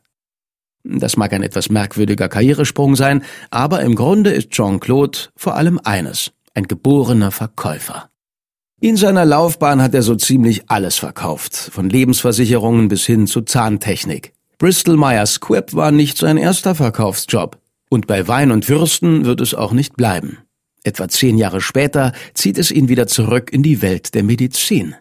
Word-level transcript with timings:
Das 0.83 1.17
mag 1.17 1.33
ein 1.33 1.43
etwas 1.43 1.69
merkwürdiger 1.69 2.29
Karrieresprung 2.29 2.95
sein, 2.95 3.23
aber 3.49 3.81
im 3.81 3.95
Grunde 3.95 4.31
ist 4.31 4.51
Jean-Claude 4.51 5.17
vor 5.35 5.55
allem 5.55 5.79
eines, 5.83 6.31
ein 6.53 6.67
geborener 6.67 7.31
Verkäufer. 7.31 8.09
In 8.79 8.97
seiner 8.97 9.25
Laufbahn 9.25 9.81
hat 9.81 9.93
er 9.93 10.01
so 10.01 10.15
ziemlich 10.15 10.63
alles 10.69 10.97
verkauft, 10.97 11.55
von 11.55 11.89
Lebensversicherungen 11.89 12.87
bis 12.87 13.05
hin 13.05 13.27
zu 13.27 13.41
Zahntechnik. 13.41 14.33
Bristol 14.57 14.97
Myers 14.97 15.35
Squibb 15.35 15.75
war 15.75 15.91
nicht 15.91 16.17
sein 16.17 16.37
erster 16.37 16.73
Verkaufsjob. 16.75 17.59
Und 17.89 18.07
bei 18.07 18.27
Wein 18.27 18.51
und 18.51 18.69
Würsten 18.69 19.25
wird 19.25 19.41
es 19.41 19.53
auch 19.53 19.73
nicht 19.73 19.97
bleiben. 19.97 20.37
Etwa 20.83 21.09
zehn 21.09 21.37
Jahre 21.37 21.61
später 21.61 22.13
zieht 22.33 22.57
es 22.57 22.71
ihn 22.71 22.87
wieder 22.87 23.05
zurück 23.05 23.51
in 23.51 23.63
die 23.63 23.81
Welt 23.81 24.15
der 24.15 24.23
Medizin. 24.23 24.95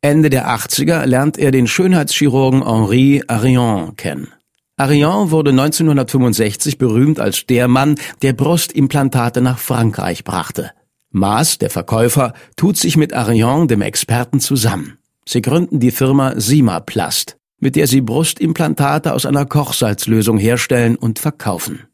Ende 0.00 0.30
der 0.30 0.48
80er 0.48 1.06
lernt 1.06 1.38
er 1.38 1.50
den 1.50 1.66
Schönheitschirurgen 1.66 2.64
Henri 2.64 3.24
Arion 3.26 3.96
kennen. 3.96 4.28
Arion 4.76 5.30
wurde 5.30 5.50
1965 5.50 6.78
berühmt 6.78 7.20
als 7.20 7.46
der 7.46 7.68
Mann, 7.68 7.94
der 8.22 8.32
Brustimplantate 8.32 9.40
nach 9.40 9.58
Frankreich 9.58 10.24
brachte. 10.24 10.72
Maas, 11.10 11.58
der 11.58 11.70
Verkäufer, 11.70 12.32
tut 12.56 12.76
sich 12.76 12.96
mit 12.96 13.12
Arion, 13.12 13.68
dem 13.68 13.82
Experten, 13.82 14.40
zusammen. 14.40 14.98
Sie 15.26 15.42
gründen 15.42 15.78
die 15.78 15.92
Firma 15.92 16.32
Simaplast, 16.34 17.36
mit 17.60 17.76
der 17.76 17.86
sie 17.86 18.00
Brustimplantate 18.00 19.12
aus 19.12 19.26
einer 19.26 19.46
Kochsalzlösung 19.46 20.38
herstellen 20.38 20.96
und 20.96 21.20
verkaufen. 21.20 21.84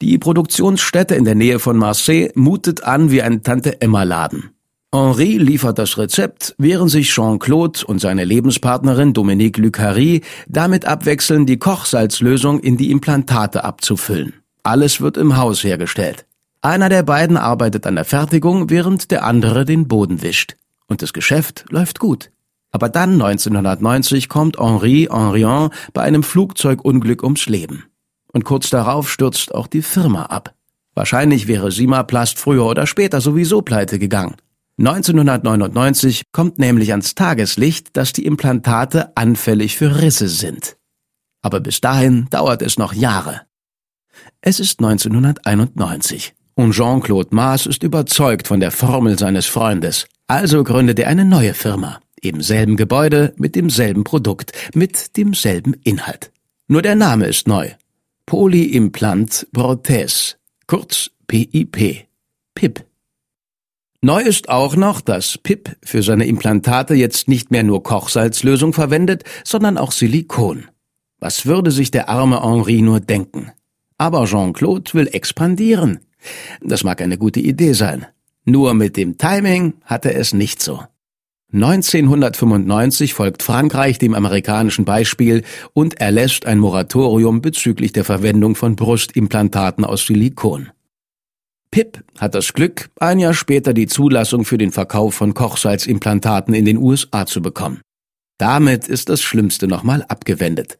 Die 0.00 0.16
Produktionsstätte 0.16 1.16
in 1.16 1.24
der 1.24 1.34
Nähe 1.34 1.58
von 1.58 1.76
Marseille 1.76 2.30
mutet 2.36 2.84
an 2.84 3.10
wie 3.10 3.22
ein 3.22 3.42
Tante-Emma-Laden. 3.42 4.50
Henri 4.94 5.38
liefert 5.38 5.78
das 5.78 5.96
Rezept, 5.96 6.54
während 6.58 6.90
sich 6.90 7.10
Jean-Claude 7.10 7.86
und 7.86 7.98
seine 7.98 8.24
Lebenspartnerin 8.24 9.14
Dominique 9.14 9.56
Lucari 9.56 10.20
damit 10.48 10.84
abwechseln, 10.84 11.46
die 11.46 11.58
Kochsalzlösung 11.58 12.60
in 12.60 12.76
die 12.76 12.90
Implantate 12.90 13.64
abzufüllen. 13.64 14.34
Alles 14.62 15.00
wird 15.00 15.16
im 15.16 15.38
Haus 15.38 15.64
hergestellt. 15.64 16.26
Einer 16.60 16.90
der 16.90 17.02
beiden 17.04 17.38
arbeitet 17.38 17.86
an 17.86 17.94
der 17.94 18.04
Fertigung, 18.04 18.68
während 18.68 19.10
der 19.10 19.24
andere 19.24 19.64
den 19.64 19.88
Boden 19.88 20.20
wischt. 20.20 20.56
Und 20.86 21.00
das 21.00 21.14
Geschäft 21.14 21.64
läuft 21.70 21.98
gut. 21.98 22.30
Aber 22.70 22.90
dann 22.90 23.14
1990 23.14 24.28
kommt 24.28 24.58
Henri 24.58 25.08
Henrion 25.10 25.70
bei 25.94 26.02
einem 26.02 26.22
Flugzeugunglück 26.22 27.22
ums 27.22 27.46
Leben. 27.46 27.84
Und 28.30 28.44
kurz 28.44 28.68
darauf 28.68 29.10
stürzt 29.10 29.54
auch 29.54 29.68
die 29.68 29.82
Firma 29.82 30.24
ab. 30.26 30.54
Wahrscheinlich 30.94 31.48
wäre 31.48 31.72
Simaplast 31.72 32.38
früher 32.38 32.66
oder 32.66 32.86
später 32.86 33.22
sowieso 33.22 33.62
pleite 33.62 33.98
gegangen. 33.98 34.36
1999 34.82 36.24
kommt 36.32 36.58
nämlich 36.58 36.90
ans 36.90 37.14
Tageslicht, 37.14 37.96
dass 37.96 38.12
die 38.12 38.26
Implantate 38.26 39.16
anfällig 39.16 39.76
für 39.76 40.02
Risse 40.02 40.26
sind. 40.26 40.76
Aber 41.40 41.60
bis 41.60 41.80
dahin 41.80 42.26
dauert 42.30 42.62
es 42.62 42.78
noch 42.78 42.92
Jahre. 42.92 43.42
Es 44.40 44.58
ist 44.58 44.80
1991. 44.80 46.34
Und 46.54 46.72
Jean-Claude 46.72 47.32
Maas 47.32 47.66
ist 47.66 47.84
überzeugt 47.84 48.48
von 48.48 48.58
der 48.58 48.72
Formel 48.72 49.16
seines 49.16 49.46
Freundes. 49.46 50.06
Also 50.26 50.64
gründet 50.64 50.98
er 50.98 51.06
eine 51.06 51.24
neue 51.24 51.54
Firma. 51.54 52.00
Im 52.20 52.40
selben 52.40 52.76
Gebäude, 52.76 53.34
mit 53.36 53.54
demselben 53.54 54.02
Produkt, 54.02 54.50
mit 54.74 55.16
demselben 55.16 55.74
Inhalt. 55.84 56.32
Nur 56.66 56.82
der 56.82 56.96
Name 56.96 57.26
ist 57.26 57.46
neu. 57.46 57.70
Polyimplant 58.26 59.46
Prothèse, 59.52 60.34
kurz 60.66 61.10
PIP. 61.28 62.06
PIP. 62.54 62.91
Neu 64.04 64.20
ist 64.20 64.48
auch 64.48 64.74
noch, 64.74 65.00
dass 65.00 65.38
PIP 65.38 65.76
für 65.84 66.02
seine 66.02 66.26
Implantate 66.26 66.94
jetzt 66.94 67.28
nicht 67.28 67.52
mehr 67.52 67.62
nur 67.62 67.84
Kochsalzlösung 67.84 68.72
verwendet, 68.72 69.22
sondern 69.44 69.78
auch 69.78 69.92
Silikon. 69.92 70.64
Was 71.20 71.46
würde 71.46 71.70
sich 71.70 71.92
der 71.92 72.08
arme 72.08 72.42
Henri 72.42 72.82
nur 72.82 72.98
denken? 72.98 73.52
Aber 73.98 74.24
Jean-Claude 74.24 74.92
will 74.94 75.08
expandieren. 75.12 76.00
Das 76.60 76.82
mag 76.82 77.00
eine 77.00 77.16
gute 77.16 77.38
Idee 77.38 77.74
sein. 77.74 78.06
Nur 78.44 78.74
mit 78.74 78.96
dem 78.96 79.18
Timing 79.18 79.74
hat 79.84 80.04
er 80.04 80.16
es 80.16 80.32
nicht 80.32 80.60
so. 80.60 80.82
1995 81.52 83.14
folgt 83.14 83.44
Frankreich 83.44 84.00
dem 84.00 84.14
amerikanischen 84.14 84.84
Beispiel 84.84 85.44
und 85.74 86.00
erlässt 86.00 86.44
ein 86.46 86.58
Moratorium 86.58 87.40
bezüglich 87.40 87.92
der 87.92 88.04
Verwendung 88.04 88.56
von 88.56 88.74
Brustimplantaten 88.74 89.84
aus 89.84 90.06
Silikon. 90.06 90.70
Pip 91.72 92.04
hat 92.18 92.34
das 92.34 92.52
Glück, 92.52 92.90
ein 93.00 93.18
Jahr 93.18 93.32
später 93.32 93.72
die 93.72 93.86
Zulassung 93.86 94.44
für 94.44 94.58
den 94.58 94.72
Verkauf 94.72 95.14
von 95.14 95.32
Kochsalzimplantaten 95.32 96.52
in 96.52 96.66
den 96.66 96.76
USA 96.76 97.24
zu 97.24 97.40
bekommen. 97.40 97.80
Damit 98.38 98.88
ist 98.88 99.08
das 99.08 99.22
Schlimmste 99.22 99.66
nochmal 99.66 100.04
abgewendet. 100.06 100.78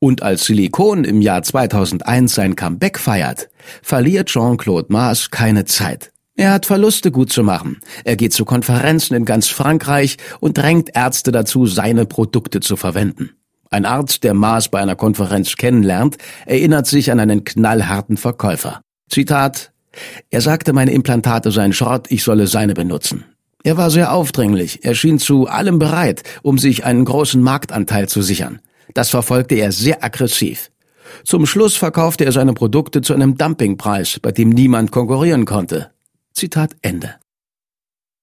Und 0.00 0.22
als 0.22 0.44
Silikon 0.44 1.02
im 1.02 1.20
Jahr 1.20 1.42
2001 1.42 2.32
sein 2.32 2.54
Comeback 2.54 3.00
feiert, 3.00 3.50
verliert 3.82 4.28
Jean-Claude 4.28 4.92
Maas 4.92 5.32
keine 5.32 5.64
Zeit. 5.64 6.12
Er 6.36 6.52
hat 6.52 6.66
Verluste 6.66 7.10
gut 7.10 7.32
zu 7.32 7.42
machen. 7.42 7.80
Er 8.04 8.14
geht 8.14 8.32
zu 8.32 8.44
Konferenzen 8.44 9.16
in 9.16 9.24
ganz 9.24 9.48
Frankreich 9.48 10.18
und 10.38 10.56
drängt 10.56 10.94
Ärzte 10.94 11.32
dazu, 11.32 11.66
seine 11.66 12.06
Produkte 12.06 12.60
zu 12.60 12.76
verwenden. 12.76 13.30
Ein 13.70 13.84
Arzt, 13.84 14.22
der 14.22 14.34
Maas 14.34 14.68
bei 14.68 14.78
einer 14.78 14.94
Konferenz 14.94 15.56
kennenlernt, 15.56 16.16
erinnert 16.46 16.86
sich 16.86 17.10
an 17.10 17.18
einen 17.18 17.42
knallharten 17.42 18.16
Verkäufer. 18.16 18.82
Zitat 19.10 19.72
Er 20.30 20.40
sagte, 20.40 20.72
meine 20.72 20.92
Implantate 20.92 21.50
seien 21.50 21.72
Schrott, 21.72 22.06
ich 22.10 22.22
solle 22.22 22.46
seine 22.46 22.74
benutzen. 22.74 23.24
Er 23.64 23.76
war 23.76 23.90
sehr 23.90 24.12
aufdringlich, 24.12 24.84
er 24.84 24.94
schien 24.94 25.18
zu 25.18 25.46
allem 25.46 25.78
bereit, 25.78 26.22
um 26.42 26.58
sich 26.58 26.84
einen 26.84 27.04
großen 27.04 27.42
Marktanteil 27.42 28.08
zu 28.08 28.22
sichern. 28.22 28.60
Das 28.94 29.10
verfolgte 29.10 29.56
er 29.56 29.72
sehr 29.72 30.04
aggressiv. 30.04 30.70
Zum 31.24 31.46
Schluss 31.46 31.76
verkaufte 31.76 32.24
er 32.24 32.32
seine 32.32 32.52
Produkte 32.52 33.02
zu 33.02 33.14
einem 33.14 33.36
Dumpingpreis, 33.36 34.20
bei 34.20 34.32
dem 34.32 34.50
niemand 34.50 34.92
konkurrieren 34.92 35.44
konnte. 35.44 35.90
Zitat 36.32 36.76
Ende. 36.82 37.16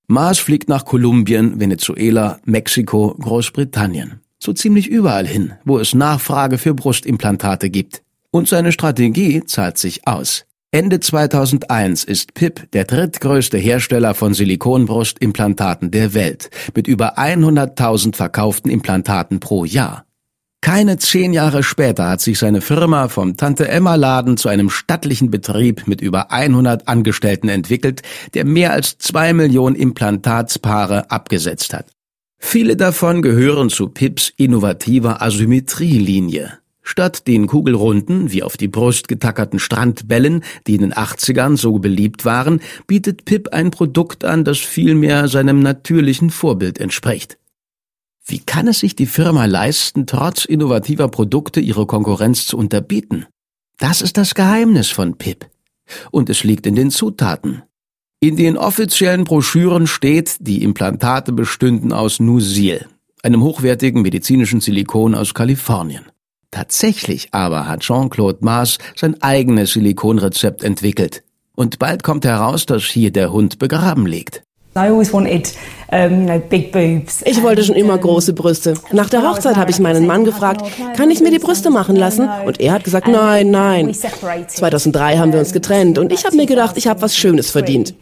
Maas 0.08 0.40
fliegt 0.40 0.70
nach 0.70 0.86
Kolumbien, 0.86 1.60
Venezuela, 1.60 2.40
Mexiko, 2.46 3.16
Großbritannien. 3.20 4.22
So 4.38 4.54
ziemlich 4.54 4.88
überall 4.88 5.26
hin, 5.26 5.54
wo 5.66 5.80
es 5.80 5.94
Nachfrage 5.96 6.58
für 6.58 6.74
Brustimplantate 6.74 7.70
gibt. 7.70 8.04
Und 8.32 8.48
seine 8.48 8.72
Strategie 8.72 9.44
zahlt 9.46 9.78
sich 9.78 10.08
aus. 10.08 10.46
Ende 10.76 11.00
2001 11.00 12.04
ist 12.04 12.34
PIP 12.34 12.70
der 12.74 12.84
drittgrößte 12.84 13.58
Hersteller 13.58 14.14
von 14.14 14.34
Silikonbrustimplantaten 14.34 15.90
der 15.90 16.14
Welt, 16.14 16.50
mit 16.76 16.90
über 16.90 17.18
100.000 17.18 18.14
verkauften 18.14 18.70
Implantaten 18.70 19.40
pro 19.40 19.64
Jahr. 19.64 20.04
Keine 20.60 20.98
zehn 20.98 21.32
Jahre 21.32 21.64
später 21.64 22.10
hat 22.10 22.20
sich 22.20 22.40
seine 22.40 22.60
Firma 22.60 23.08
vom 23.08 23.38
Tante-Emma-Laden 23.38 24.36
zu 24.36 24.50
einem 24.50 24.70
stattlichen 24.70 25.32
Betrieb 25.32 25.88
mit 25.88 26.02
über 26.02 26.34
100 26.34 26.90
Angestellten 26.90 27.48
entwickelt, 27.48 28.02
der 28.34 28.44
mehr 28.44 28.74
als 28.74 28.98
zwei 28.98 29.32
Millionen 29.32 29.78
Implantatspaare 29.78 31.10
abgesetzt 31.10 31.74
hat. 31.74 31.86
Viele 32.38 32.76
davon 32.76 33.22
gehören 33.22 33.70
zu 33.70 33.88
Pips 33.88 34.34
innovativer 34.36 35.22
Asymmetrielinie. 35.22 36.60
Statt 36.88 37.26
den 37.26 37.48
kugelrunden, 37.48 38.32
wie 38.32 38.44
auf 38.44 38.58
die 38.58 38.68
Brust 38.68 39.08
getackerten 39.08 39.58
Strandbällen, 39.58 40.44
die 40.68 40.76
in 40.76 40.82
den 40.82 40.94
80ern 40.94 41.58
so 41.58 41.80
beliebt 41.80 42.26
waren, 42.26 42.62
bietet 42.86 43.26
Pip 43.26 43.50
ein 43.52 43.72
Produkt 43.72 44.24
an, 44.24 44.44
das 44.44 44.60
vielmehr 44.60 45.28
seinem 45.28 45.62
natürlichen 45.62 46.30
Vorbild 46.30 46.80
entspricht. 46.80 47.40
Wie 48.24 48.38
kann 48.38 48.68
es 48.68 48.80
sich 48.80 48.96
die 48.96 49.08
Firma 49.08 49.46
leisten, 49.46 50.06
trotz 50.06 50.46
innovativer 50.46 51.08
Produkte 51.08 51.60
ihre 51.60 51.88
Konkurrenz 51.88 52.46
zu 52.46 52.56
unterbieten? 52.56 53.26
Das 53.80 54.04
ist 54.04 54.18
das 54.18 54.36
Geheimnis 54.36 54.90
von 54.90 55.18
PIP. 55.18 55.48
Und 56.12 56.30
es 56.30 56.44
liegt 56.44 56.68
in 56.68 56.76
den 56.76 56.92
Zutaten. 56.92 57.64
In 58.20 58.36
den 58.36 58.58
offiziellen 58.58 59.24
Broschüren 59.24 59.88
steht, 59.88 60.38
die 60.40 60.64
Implantate 60.64 61.32
bestünden 61.32 61.92
aus 61.92 62.20
Nusil, 62.20 62.86
einem 63.24 63.42
hochwertigen 63.42 64.04
medizinischen 64.04 64.62
Silikon 64.62 65.16
aus 65.16 65.34
Kalifornien. 65.34 66.06
Tatsächlich 66.56 67.28
aber 67.34 67.68
hat 67.68 67.82
Jean-Claude 67.82 68.38
Maas 68.40 68.78
sein 68.96 69.22
eigenes 69.22 69.74
Silikonrezept 69.74 70.64
entwickelt. 70.64 71.22
Und 71.54 71.80
bald 71.80 72.02
kommt 72.02 72.24
heraus, 72.24 72.66
dass 72.66 72.84
hier 72.84 73.12
der 73.12 73.34
Hund 73.34 73.60
begraben 73.60 74.06
liegt. 74.06 74.42
Ich 77.26 77.44
wollte 77.44 77.66
schon 77.66 77.76
immer 77.76 77.98
große 77.98 78.32
Brüste. 78.32 78.76
Nach 78.94 79.10
der 79.10 79.24
Hochzeit 79.24 79.58
habe 79.58 79.70
ich 79.70 79.80
meinen 79.80 80.08
Mann 80.08 80.24
gefragt, 80.24 80.66
kann 80.96 81.12
ich 81.12 81.20
mir 81.20 81.32
die 81.32 81.40
Brüste 81.40 81.72
machen 81.72 81.98
lassen? 81.98 82.30
Und 82.46 82.62
er 82.62 82.72
hat 82.72 82.86
gesagt, 82.86 83.10
nein, 83.10 83.52
nein. 83.52 83.94
2003 83.94 85.18
haben 85.18 85.34
wir 85.34 85.40
uns 85.40 85.52
getrennt 85.52 85.98
und 85.98 86.14
ich 86.14 86.24
habe 86.24 86.38
mir 86.38 86.46
gedacht, 86.46 86.78
ich 86.78 86.88
habe 86.88 87.02
was 87.02 87.18
Schönes 87.18 87.52
verdient. 87.52 87.96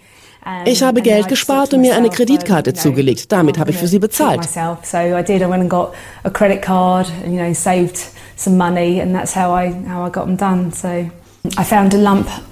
Ich 0.66 0.84
habe 0.84 1.02
Geld 1.02 1.28
gespart 1.28 1.74
und 1.74 1.82
mir 1.82 1.96
eine 1.96 2.10
Kreditkarte 2.10 2.74
zugelegt. 2.74 3.32
Damit 3.32 3.58
habe 3.58 3.72
ich 3.72 3.78
für 3.78 3.88
sie 3.88 4.00
bezahlt. 4.00 4.48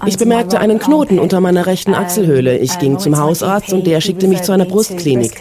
Ich 0.04 0.18
bemerkte 0.18 0.60
einen 0.60 0.78
Knoten 0.78 1.18
unter 1.18 1.40
meiner 1.40 1.64
rechten 1.66 1.94
Achselhöhle. 1.94 2.58
Ich 2.58 2.78
ging 2.78 2.98
zum 2.98 3.18
Hausarzt 3.18 3.72
und 3.72 3.86
der 3.86 4.02
schickte 4.02 4.28
mich 4.28 4.42
zu 4.42 4.52
einer 4.52 4.66
Brustklinik. 4.66 5.40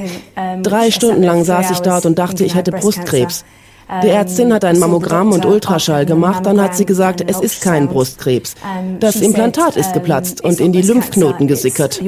Drei 0.64 0.90
Stunden 0.90 1.22
lang 1.24 1.44
saß 1.44 1.72
ich 1.72 1.80
dort 1.80 2.06
und 2.06 2.18
dachte, 2.18 2.46
ich 2.46 2.56
hätte 2.56 2.72
Brustkrebs. 2.72 3.44
Die 4.04 4.08
Ärztin 4.08 4.54
hat 4.54 4.64
ein 4.64 4.80
Mammogramm 4.80 5.34
und 5.34 5.46
Ultraschall 5.46 6.06
gemacht, 6.06 6.46
dann 6.46 6.62
hat 6.62 6.78
sie 6.78 6.86
gesagt, 6.86 7.22
es 7.28 7.42
ist 7.42 7.62
kein 7.62 7.90
Brustkrebs. 7.90 8.56
Das 9.02 9.18
Implantat 9.18 9.76
ist 9.76 9.92
geplatzt 9.92 10.42
und 10.42 10.62
in 10.62 10.72
die 10.72 10.82
Lymphknoten 10.82 11.46
gesickert. 11.48 12.02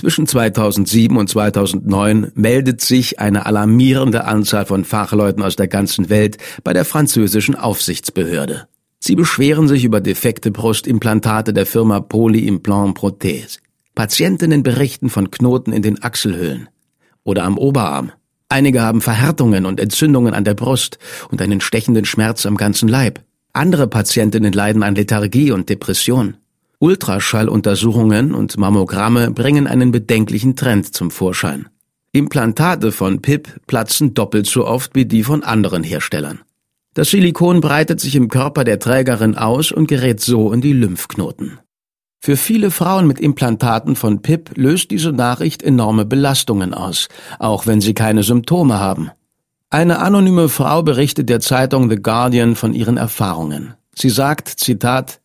Zwischen 0.00 0.26
2007 0.26 1.14
und 1.14 1.28
2009 1.28 2.32
meldet 2.34 2.80
sich 2.80 3.20
eine 3.20 3.44
alarmierende 3.44 4.24
Anzahl 4.24 4.64
von 4.64 4.86
Fachleuten 4.86 5.42
aus 5.42 5.56
der 5.56 5.68
ganzen 5.68 6.08
Welt 6.08 6.38
bei 6.64 6.72
der 6.72 6.86
französischen 6.86 7.54
Aufsichtsbehörde. 7.54 8.66
Sie 8.98 9.14
beschweren 9.14 9.68
sich 9.68 9.84
über 9.84 10.00
defekte 10.00 10.52
Brustimplantate 10.52 11.52
der 11.52 11.66
Firma 11.66 12.00
Polyimplant 12.00 12.96
Prothèse. 12.96 13.58
Patientinnen 13.94 14.62
berichten 14.62 15.10
von 15.10 15.30
Knoten 15.30 15.70
in 15.70 15.82
den 15.82 16.02
Achselhöhlen 16.02 16.70
oder 17.22 17.44
am 17.44 17.58
Oberarm. 17.58 18.10
Einige 18.48 18.80
haben 18.80 19.02
Verhärtungen 19.02 19.66
und 19.66 19.80
Entzündungen 19.80 20.32
an 20.32 20.44
der 20.44 20.54
Brust 20.54 20.98
und 21.30 21.42
einen 21.42 21.60
stechenden 21.60 22.06
Schmerz 22.06 22.46
am 22.46 22.56
ganzen 22.56 22.88
Leib. 22.88 23.20
Andere 23.52 23.86
Patientinnen 23.86 24.54
leiden 24.54 24.82
an 24.82 24.94
Lethargie 24.94 25.50
und 25.50 25.68
Depression. 25.68 26.38
Ultraschalluntersuchungen 26.80 28.34
und 28.34 28.56
Mammogramme 28.56 29.30
bringen 29.30 29.66
einen 29.66 29.92
bedenklichen 29.92 30.56
Trend 30.56 30.94
zum 30.94 31.10
Vorschein. 31.10 31.68
Implantate 32.12 32.90
von 32.90 33.20
PIP 33.22 33.60
platzen 33.66 34.14
doppelt 34.14 34.46
so 34.46 34.66
oft 34.66 34.94
wie 34.94 35.04
die 35.04 35.22
von 35.22 35.44
anderen 35.44 35.84
Herstellern. 35.84 36.40
Das 36.94 37.10
Silikon 37.10 37.60
breitet 37.60 38.00
sich 38.00 38.16
im 38.16 38.28
Körper 38.28 38.64
der 38.64 38.78
Trägerin 38.80 39.36
aus 39.36 39.70
und 39.70 39.86
gerät 39.86 40.20
so 40.20 40.52
in 40.52 40.62
die 40.62 40.72
Lymphknoten. 40.72 41.60
Für 42.18 42.36
viele 42.36 42.70
Frauen 42.70 43.06
mit 43.06 43.20
Implantaten 43.20 43.94
von 43.94 44.22
PIP 44.22 44.56
löst 44.56 44.90
diese 44.90 45.12
Nachricht 45.12 45.62
enorme 45.62 46.04
Belastungen 46.04 46.74
aus, 46.74 47.08
auch 47.38 47.66
wenn 47.66 47.80
sie 47.80 47.94
keine 47.94 48.22
Symptome 48.22 48.80
haben. 48.80 49.10
Eine 49.68 50.00
anonyme 50.00 50.48
Frau 50.48 50.82
berichtet 50.82 51.28
der 51.28 51.40
Zeitung 51.40 51.88
The 51.88 51.96
Guardian 51.96 52.56
von 52.56 52.74
ihren 52.74 52.96
Erfahrungen. 52.96 53.74
Sie 53.94 54.10
sagt, 54.10 54.48
Zitat, 54.48 55.20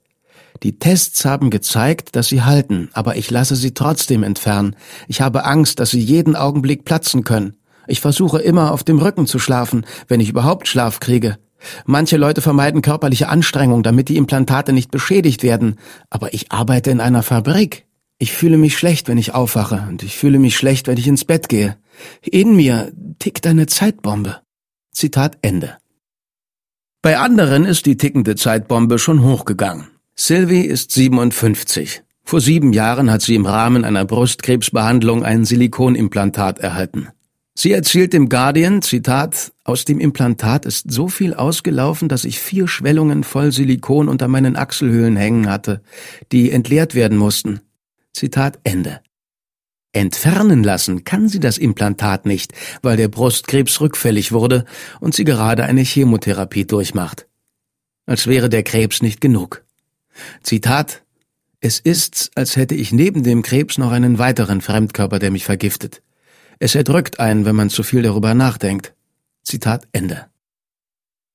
die 0.63 0.79
Tests 0.79 1.25
haben 1.25 1.49
gezeigt, 1.49 2.15
dass 2.15 2.27
sie 2.27 2.43
halten, 2.43 2.89
aber 2.93 3.17
ich 3.17 3.29
lasse 3.29 3.55
sie 3.55 3.73
trotzdem 3.73 4.23
entfernen. 4.23 4.75
Ich 5.07 5.21
habe 5.21 5.45
Angst, 5.45 5.79
dass 5.79 5.91
sie 5.91 5.99
jeden 5.99 6.35
Augenblick 6.35 6.85
platzen 6.85 7.23
können. 7.23 7.57
Ich 7.87 8.01
versuche 8.01 8.39
immer 8.39 8.71
auf 8.71 8.83
dem 8.83 8.99
Rücken 8.99 9.27
zu 9.27 9.39
schlafen, 9.39 9.85
wenn 10.07 10.19
ich 10.19 10.29
überhaupt 10.29 10.67
Schlaf 10.67 10.99
kriege. 10.99 11.37
Manche 11.85 12.17
Leute 12.17 12.41
vermeiden 12.41 12.81
körperliche 12.81 13.29
Anstrengung, 13.29 13.83
damit 13.83 14.09
die 14.09 14.17
Implantate 14.17 14.73
nicht 14.73 14.91
beschädigt 14.91 15.43
werden, 15.43 15.77
aber 16.09 16.33
ich 16.33 16.51
arbeite 16.51 16.91
in 16.91 17.01
einer 17.01 17.23
Fabrik. 17.23 17.85
Ich 18.17 18.31
fühle 18.31 18.57
mich 18.57 18.77
schlecht, 18.77 19.07
wenn 19.07 19.17
ich 19.17 19.33
aufwache, 19.33 19.85
und 19.89 20.03
ich 20.03 20.15
fühle 20.15 20.39
mich 20.39 20.55
schlecht, 20.55 20.87
wenn 20.87 20.97
ich 20.97 21.07
ins 21.07 21.25
Bett 21.25 21.49
gehe. 21.49 21.77
In 22.21 22.55
mir 22.55 22.91
tickt 23.19 23.45
eine 23.45 23.65
Zeitbombe. 23.65 24.41
Zitat 24.91 25.37
Ende. 25.41 25.77
Bei 27.01 27.17
anderen 27.19 27.65
ist 27.65 27.85
die 27.85 27.97
tickende 27.97 28.35
Zeitbombe 28.35 28.97
schon 28.99 29.21
hochgegangen. 29.21 29.87
Sylvie 30.17 30.61
ist 30.61 30.91
57. 30.91 32.01
Vor 32.23 32.39
sieben 32.39 32.71
Jahren 32.71 33.11
hat 33.11 33.21
sie 33.21 33.35
im 33.35 33.45
Rahmen 33.45 33.83
einer 33.83 34.05
Brustkrebsbehandlung 34.05 35.25
ein 35.25 35.43
Silikonimplantat 35.43 36.59
erhalten. 36.59 37.09
Sie 37.53 37.73
erzählt 37.73 38.13
dem 38.13 38.29
Guardian, 38.29 38.81
Zitat, 38.81 39.51
aus 39.65 39.83
dem 39.83 39.99
Implantat 39.99 40.65
ist 40.65 40.89
so 40.89 41.09
viel 41.09 41.33
ausgelaufen, 41.33 42.07
dass 42.07 42.23
ich 42.23 42.39
vier 42.39 42.69
Schwellungen 42.69 43.25
voll 43.25 43.51
Silikon 43.51 44.07
unter 44.07 44.29
meinen 44.29 44.55
Achselhöhlen 44.55 45.17
hängen 45.17 45.49
hatte, 45.49 45.81
die 46.31 46.49
entleert 46.49 46.95
werden 46.95 47.17
mussten. 47.17 47.59
Zitat 48.13 48.59
Ende. 48.63 49.01
Entfernen 49.91 50.63
lassen 50.63 51.03
kann 51.03 51.27
sie 51.27 51.41
das 51.41 51.57
Implantat 51.57 52.25
nicht, 52.25 52.53
weil 52.81 52.95
der 52.95 53.09
Brustkrebs 53.09 53.81
rückfällig 53.81 54.31
wurde 54.31 54.63
und 55.01 55.13
sie 55.13 55.25
gerade 55.25 55.65
eine 55.65 55.81
Chemotherapie 55.81 56.65
durchmacht. 56.65 57.27
Als 58.05 58.27
wäre 58.27 58.47
der 58.47 58.63
Krebs 58.63 59.01
nicht 59.01 59.19
genug. 59.19 59.64
Zitat 60.43 61.03
Es 61.59 61.79
ist, 61.79 62.31
als 62.35 62.55
hätte 62.55 62.75
ich 62.75 62.91
neben 62.91 63.23
dem 63.23 63.41
Krebs 63.41 63.77
noch 63.77 63.91
einen 63.91 64.19
weiteren 64.19 64.61
Fremdkörper, 64.61 65.19
der 65.19 65.31
mich 65.31 65.45
vergiftet. 65.45 66.01
Es 66.59 66.75
erdrückt 66.75 67.19
einen, 67.19 67.45
wenn 67.45 67.55
man 67.55 67.69
zu 67.69 67.83
viel 67.83 68.01
darüber 68.01 68.33
nachdenkt. 68.33 68.93
Zitat 69.43 69.87
Ende. 69.91 70.27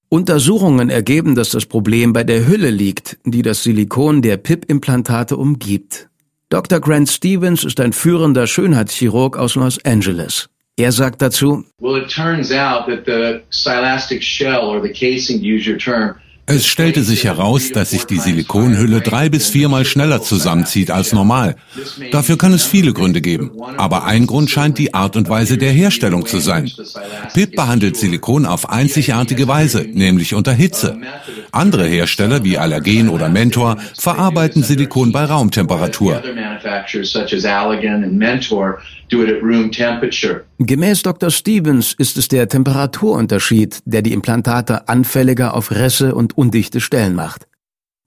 Untersuchungen 0.09 0.91
ergeben, 0.91 1.37
dass 1.37 1.51
das 1.51 1.67
Problem 1.67 2.13
bei 2.13 2.25
der 2.25 2.49
Hülle 2.49 2.71
liegt, 2.71 3.19
die 3.25 3.43
das 3.43 3.63
Silikon 3.63 4.23
der 4.23 4.39
PIP-Implantate 4.39 5.37
umgibt. 5.37 6.09
Dr. 6.49 6.81
Grant 6.81 7.09
Stevens 7.09 7.63
ist 7.63 7.79
ein 7.79 7.93
führender 7.93 8.49
Schönheitschirurg 8.49 9.37
aus 9.37 9.55
Los 9.55 9.85
Angeles. 9.85 10.49
Er 10.77 10.91
sagt 10.91 11.23
dazu, 11.23 11.65
Well, 11.79 12.03
it 12.03 12.11
turns 12.11 12.51
out 12.51 12.87
that 12.87 13.05
the 13.07 13.43
silastic 13.51 14.23
shell 14.23 14.63
or 14.63 14.83
the 14.83 14.89
casing, 14.89 15.39
to 15.39 15.45
use 15.45 15.71
your 15.71 15.79
term, 15.79 16.17
es 16.51 16.67
stellte 16.67 17.03
sich 17.03 17.25
heraus, 17.25 17.71
dass 17.73 17.91
sich 17.91 18.05
die 18.05 18.19
Silikonhülle 18.19 19.01
drei 19.01 19.29
bis 19.29 19.49
viermal 19.49 19.85
schneller 19.85 20.23
zusammenzieht 20.23 20.91
als 20.91 21.13
normal. 21.13 21.57
Dafür 22.11 22.37
kann 22.39 22.53
es 22.53 22.65
viele 22.65 22.93
Gründe 22.93 23.21
geben. 23.21 23.53
Aber 23.77 24.05
ein 24.05 24.27
Grund 24.27 24.51
scheint 24.51 24.79
die 24.79 24.93
Art 24.93 25.17
und 25.17 25.29
Weise 25.29 25.59
der 25.59 25.71
Herstellung 25.71 26.27
zu 26.27 26.39
sein. 26.39 26.71
PIP 27.33 27.57
behandelt 27.57 27.97
Silikon 27.97 28.47
auf 28.47 28.69
einzigartige 28.69 29.47
Weise, 29.49 29.87
nämlich 29.93 30.35
unter 30.35 30.53
Hitze. 30.53 30.99
Andere 31.53 31.87
Hersteller 31.87 32.45
wie 32.45 32.59
Allergen 32.59 33.09
oder 33.09 33.29
Mentor 33.29 33.77
verarbeiten 33.97 34.63
Silikon 34.63 35.13
bei 35.13 35.25
Raumtemperatur. 35.25 36.23
Gemäß 40.59 41.03
Dr. 41.03 41.31
Stevens 41.31 41.93
ist 41.93 42.17
es 42.17 42.29
der 42.29 42.49
Temperaturunterschied, 42.49 43.81
der 43.85 44.03
die 44.03 44.13
Implantate 44.13 44.89
anfälliger 44.89 45.55
auf 45.55 45.71
Risse 45.71 46.15
und 46.15 46.39
undichte 46.39 46.81
Stellen 46.81 47.15
macht. 47.15 47.47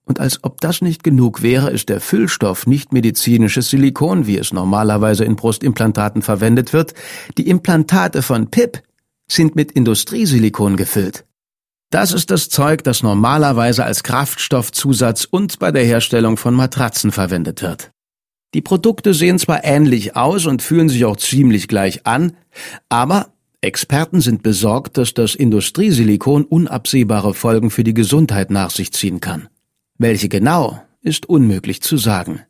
Und 0.05 0.19
als 0.19 0.43
ob 0.43 0.59
das 0.59 0.81
nicht 0.81 1.03
genug 1.03 1.41
wäre, 1.41 1.71
ist 1.71 1.89
der 1.89 2.01
Füllstoff 2.01 2.67
nicht 2.67 2.91
medizinisches 2.91 3.69
Silikon, 3.69 4.27
wie 4.27 4.37
es 4.37 4.51
normalerweise 4.51 5.23
in 5.23 5.35
Brustimplantaten 5.35 6.21
verwendet 6.21 6.73
wird. 6.73 6.93
Die 7.37 7.47
Implantate 7.47 8.21
von 8.21 8.49
PIP 8.49 8.81
sind 9.27 9.55
mit 9.55 9.71
Industriesilikon 9.71 10.75
gefüllt. 10.75 11.25
Das 11.89 12.11
ist 12.11 12.31
das 12.31 12.49
Zeug, 12.49 12.83
das 12.83 13.03
normalerweise 13.03 13.85
als 13.85 14.03
Kraftstoffzusatz 14.03 15.25
und 15.25 15.59
bei 15.59 15.71
der 15.71 15.85
Herstellung 15.85 16.37
von 16.37 16.53
Matratzen 16.53 17.11
verwendet 17.11 17.61
wird. 17.61 17.92
Die 18.53 18.61
Produkte 18.61 19.13
sehen 19.13 19.39
zwar 19.39 19.63
ähnlich 19.63 20.15
aus 20.15 20.45
und 20.45 20.61
fühlen 20.61 20.89
sich 20.89 21.05
auch 21.05 21.17
ziemlich 21.17 21.67
gleich 21.67 22.05
an, 22.05 22.33
aber 22.89 23.29
Experten 23.61 24.19
sind 24.19 24.43
besorgt, 24.43 24.97
dass 24.97 25.13
das 25.13 25.35
Industriesilikon 25.35 26.43
unabsehbare 26.43 27.33
Folgen 27.33 27.71
für 27.71 27.83
die 27.83 27.93
Gesundheit 27.93 28.51
nach 28.51 28.69
sich 28.69 28.91
ziehen 28.91 29.21
kann. 29.21 29.47
Welche 29.97 30.27
genau, 30.27 30.83
ist 31.01 31.27
unmöglich 31.29 31.81
zu 31.81 31.97
sagen. 31.97 32.41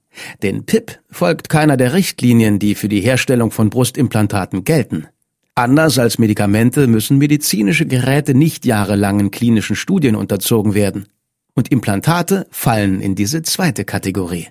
Denn 0.41 0.65
PIP 0.65 1.00
folgt 1.10 1.50
keiner 1.50 1.77
der 1.77 1.93
Richtlinien, 1.93 2.60
die 2.60 2.75
für 2.75 2.89
die 2.89 3.01
Herstellung 3.01 3.51
von 3.51 3.69
Brustimplantaten 3.69 4.63
gelten. 4.63 5.07
Anders 5.55 6.00
als 6.00 6.17
Medikamente 6.17 6.88
müssen 6.88 7.19
medizinische 7.19 7.86
Geräte 7.86 8.33
nicht 8.33 8.65
jahrelangen 8.65 9.29
klinischen 9.29 9.75
Studien 9.75 10.15
unterzogen 10.15 10.74
werden. 10.74 11.07
Und 11.53 11.72
Implantate 11.72 12.48
fallen 12.50 13.01
in 13.01 13.13
diese 13.13 13.43
zweite 13.43 13.86
Kategorie. 13.86 14.48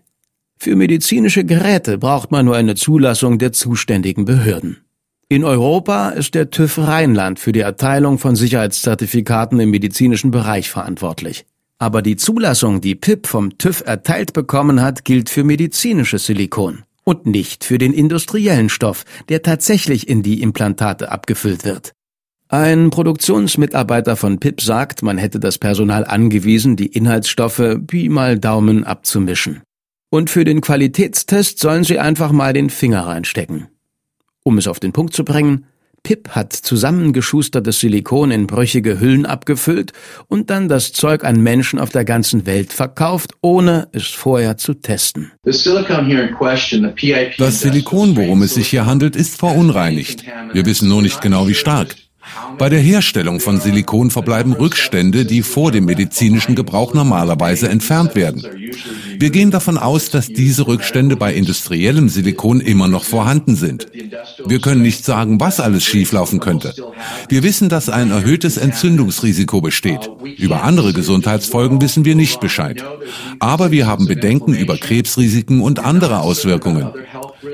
Für 0.63 0.77
medizinische 0.77 1.45
Geräte 1.45 1.99
braucht 1.99 2.31
man 2.31 2.45
nur 2.45 2.55
eine 2.55 2.77
Zulassung 2.77 3.41
der 3.41 3.51
zuständigen 3.51 4.25
Behörden. 4.25 4.85
In 5.29 5.43
Europa 5.43 6.11
ist 6.11 6.37
der 6.37 6.51
TÜV 6.51 6.79
Rheinland 6.79 7.41
für 7.41 7.51
die 7.51 7.63
Erteilung 7.63 8.21
von 8.21 8.37
Sicherheitszertifikaten 8.37 9.59
im 9.59 9.71
medizinischen 9.71 10.31
Bereich 10.31 10.71
verantwortlich. 10.71 11.47
Aber 11.79 12.01
die 12.01 12.15
Zulassung, 12.15 12.81
die 12.81 12.95
PIP 12.95 13.27
vom 13.27 13.59
TÜV 13.59 13.83
erteilt 13.85 14.35
bekommen 14.35 14.81
hat, 14.81 15.05
gilt 15.05 15.31
für 15.31 15.43
medizinisches 15.43 16.27
Silikon 16.27 16.85
und 17.03 17.27
nicht 17.27 17.65
für 17.65 17.79
den 17.79 17.93
industriellen 17.93 18.69
Stoff, 18.69 19.05
der 19.29 19.43
tatsächlich 19.43 20.09
in 20.09 20.23
die 20.23 20.43
Implantate 20.43 21.11
abgefüllt 21.11 21.65
wird. 21.65 21.93
Ein 22.47 22.91
Produktionsmitarbeiter 22.91 24.15
von 24.15 24.39
PIP 24.39 24.61
sagt, 24.61 25.03
man 25.03 25.19
hätte 25.19 25.41
das 25.41 25.59
Personal 25.59 26.05
angewiesen, 26.05 26.77
die 26.77 26.87
Inhaltsstoffe 26.87 27.79
wie 27.89 28.09
mal 28.09 28.39
Daumen 28.39 28.85
abzumischen. 28.85 29.63
Und 30.13 30.29
für 30.29 30.45
den 30.45 30.61
Qualitätstest 30.61 31.59
sollen 31.59 31.85
sie 31.85 31.99
einfach 31.99 32.33
mal 32.33 32.53
den 32.53 32.69
Finger 32.69 33.07
reinstecken. 33.07 33.69
Um 34.45 34.59
es 34.59 34.69
auf 34.69 34.79
den 34.79 34.93
Punkt 34.93 35.15
zu 35.15 35.25
bringen, 35.25 35.65
Pip 36.03 36.29
hat 36.31 36.53
zusammengeschustertes 36.53 37.81
Silikon 37.81 38.31
in 38.31 38.47
brüchige 38.47 39.01
Hüllen 39.01 39.25
abgefüllt 39.25 39.95
und 40.29 40.51
dann 40.51 40.69
das 40.69 40.93
Zeug 40.93 41.25
an 41.25 41.41
Menschen 41.41 41.79
auf 41.79 41.89
der 41.89 42.05
ganzen 42.05 42.45
Welt 42.45 42.75
verkauft, 42.75 43.33
ohne 43.41 43.89
es 43.93 44.09
vorher 44.09 44.59
zu 44.59 44.75
testen. 44.75 45.33
Das 47.39 47.61
Silikon, 47.61 48.15
worum 48.15 48.43
es 48.43 48.53
sich 48.53 48.69
hier 48.69 48.85
handelt, 48.85 49.17
ist 49.17 49.39
verunreinigt. 49.39 50.25
Wir 50.53 50.67
wissen 50.67 50.91
nur 50.91 51.01
nicht 51.01 51.23
genau, 51.23 51.49
wie 51.49 51.55
stark. 51.55 51.97
Bei 52.59 52.69
der 52.69 52.81
Herstellung 52.81 53.41
von 53.41 53.61
Silikon 53.61 54.11
verbleiben 54.11 54.53
Rückstände, 54.53 55.25
die 55.25 55.43
vor 55.43 55.73
dem 55.73 55.85
medizinischen 55.85 56.55
Gebrauch 56.55 56.95
normalerweise 56.95 57.69
entfernt 57.69 58.15
werden. 58.15 58.45
Wir 59.19 59.31
gehen 59.31 59.51
davon 59.51 59.79
aus, 59.79 60.11
dass 60.11 60.29
diese 60.29 60.67
Rückstände 60.67 61.17
bei 61.17 61.35
industriellem 61.35 62.09
Silikon 62.09 62.61
immer 62.61 62.89
noch 62.89 63.05
vorhanden 63.05 63.57
sind. 63.57 63.89
Wir 64.45 64.61
können 64.61 64.83
nicht 64.83 65.05
sagen, 65.05 65.41
was 65.41 65.61
alles 65.61 65.85
schieflaufen 65.85 66.41
könnte. 66.41 66.75
Wir 67.29 67.43
wissen, 67.43 67.69
dass 67.69 67.89
ein 67.89 68.11
erhöhtes 68.11 68.57
Entzündungsrisiko 68.57 69.61
besteht. 69.61 70.11
Über 70.39 70.63
andere 70.63 70.93
Gesundheitsfolgen 70.93 71.81
wissen 71.81 72.05
wir 72.05 72.15
nicht 72.15 72.41
Bescheid. 72.41 72.85
Aber 73.39 73.71
wir 73.71 73.87
haben 73.87 74.07
Bedenken 74.07 74.55
über 74.55 74.77
Krebsrisiken 74.77 75.61
und 75.61 75.81
andere 75.81 76.21
Auswirkungen. 76.21 76.91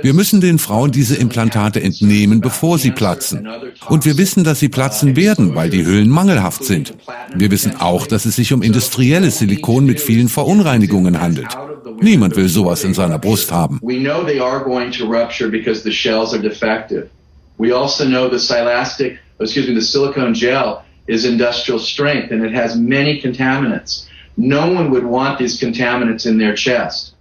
Wir 0.03 0.15
müssen 0.15 0.41
den 0.41 0.59
Frauen 0.59 0.91
diese 0.91 1.17
Implantate 1.17 1.83
entnehmen, 1.83 2.41
bevor 2.41 2.79
sie 2.79 2.91
platzen. 2.91 3.49
Und 3.89 4.05
wir 4.05 4.19
wissen, 4.19 4.45
dass 4.45 4.61
sie 4.61 4.69
platzen 4.69 5.17
werden, 5.17 5.55
weil 5.55 5.71
die 5.71 5.85
Hüllen 5.85 6.09
mangelhaft 6.09 6.65
sind. 6.65 6.95
Wir 7.35 7.51
wissen 7.51 7.77
auch, 7.79 8.07
dass 8.07 8.25
es 8.25 8.37
sich 8.37 8.53
um 8.53 8.63
industrielles 8.63 9.39
Silikon 9.39 9.87
mit 9.87 10.01
vielen 10.01 10.29
Verunreinigungen 10.29 11.21
handelt. 11.21 11.57
Niemand 12.01 12.37
will 12.37 12.49
sowas 12.49 12.85
in 12.85 12.95
seiner 12.95 13.19
Brust 13.19 13.51
haben. 13.51 13.81
Also 19.41 19.55
gel 20.33 20.83
is 21.09 21.25
industrial 21.25 21.79
strength 21.79 22.31
and 22.31 22.45
it 22.45 22.55
has 22.55 22.77
many 22.77 23.19
contaminants. 23.19 24.07
No 24.37 24.71
one 24.71 24.91
would 24.91 25.05
want 25.05 25.39
these 25.39 25.59
contaminants 25.59 26.27
in 26.27 26.39
their 26.39 26.55
chest. 26.55 27.15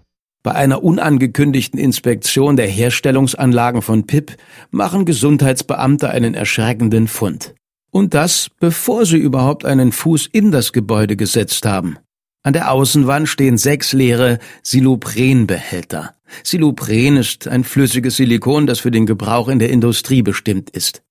Bei 0.48 0.56
einer 0.56 0.82
unangekündigten 0.82 1.78
Inspektion 1.78 2.56
der 2.56 2.68
Herstellungsanlagen 2.68 3.82
von 3.82 4.08
PIP 4.08 4.38
machen 4.72 5.04
Gesundheitsbeamte 5.04 6.10
einen 6.10 6.36
erschreckenden 6.36 7.10
Fund. 7.10 7.54
Und 7.92 8.14
das, 8.14 8.50
bevor 8.62 9.06
sie 9.06 9.18
überhaupt 9.18 9.66
einen 9.66 9.92
Fuß 9.92 10.30
in 10.32 10.52
das 10.52 10.72
Gebäude 10.72 11.18
gesetzt 11.18 11.66
haben. 11.66 11.98
An 12.44 12.54
der 12.54 12.72
Außenwand 12.72 13.28
stehen 13.28 13.58
sechs 13.58 13.92
leere 13.92 14.40
Siloprenbehälter. 14.64 16.16
Silopren 16.46 17.18
ist 17.18 17.50
ein 17.50 17.66
flüssiges 17.66 18.16
Silikon, 18.16 18.68
das 18.68 18.80
für 18.80 18.92
den 18.92 19.06
Gebrauch 19.06 19.50
in 19.50 19.60
der 19.60 19.70
Industrie 19.70 20.22
bestimmt 20.22 20.70
ist. 20.70 21.04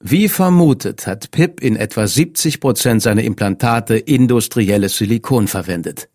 Wie 0.00 0.28
vermutet 0.28 1.06
hat 1.06 1.30
PIP 1.30 1.62
in 1.62 1.76
etwa 1.76 2.06
70 2.06 2.60
Prozent 2.60 3.00
seiner 3.00 3.22
Implantate 3.22 3.96
industrielles 3.96 4.98
Silikon 4.98 5.48
verwendet. 5.48 6.10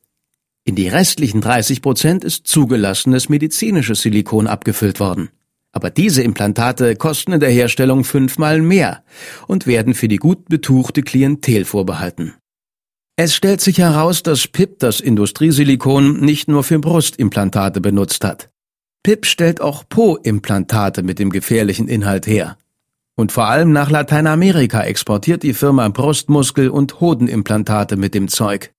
In 0.68 0.76
die 0.76 0.90
restlichen 0.90 1.40
30 1.40 1.82
Prozent 1.82 2.26
ist 2.26 2.46
zugelassenes 2.46 3.30
medizinisches 3.30 4.02
Silikon 4.02 4.48
abgefüllt 4.48 5.00
worden. 5.00 5.30
Aber 5.72 5.90
diese 5.90 6.24
Implantate 6.24 6.98
kosten 6.98 7.32
in 7.32 7.40
der 7.40 7.52
Herstellung 7.52 8.04
fünfmal 8.04 8.62
mehr 8.62 9.02
und 9.48 9.66
werden 9.66 9.94
für 9.94 10.10
die 10.10 10.18
gut 10.18 10.50
betuchte 10.50 11.04
Klientel 11.04 11.64
vorbehalten. 11.64 12.34
Es 13.16 13.34
stellt 13.34 13.62
sich 13.62 13.78
heraus, 13.78 14.24
dass 14.24 14.50
PIP 14.50 14.80
das 14.80 15.00
Industriesilikon 15.00 16.20
nicht 16.20 16.50
nur 16.50 16.66
für 16.66 16.80
Brustimplantate 16.80 17.80
benutzt 17.80 18.26
hat. 18.26 18.50
PIP 19.04 19.26
stellt 19.26 19.62
auch 19.62 19.86
Po-Implantate 19.88 21.02
mit 21.02 21.18
dem 21.18 21.30
gefährlichen 21.30 21.88
Inhalt 21.88 22.28
her. 22.28 22.58
Und 23.16 23.32
vor 23.32 23.46
allem 23.46 23.72
nach 23.72 23.90
Lateinamerika 23.90 24.82
exportiert 24.82 25.44
die 25.44 25.54
Firma 25.54 25.88
Brustmuskel- 25.88 26.68
und 26.68 27.00
Hodenimplantate 27.00 27.96
mit 27.96 28.14
dem 28.14 28.28
Zeug. 28.28 28.74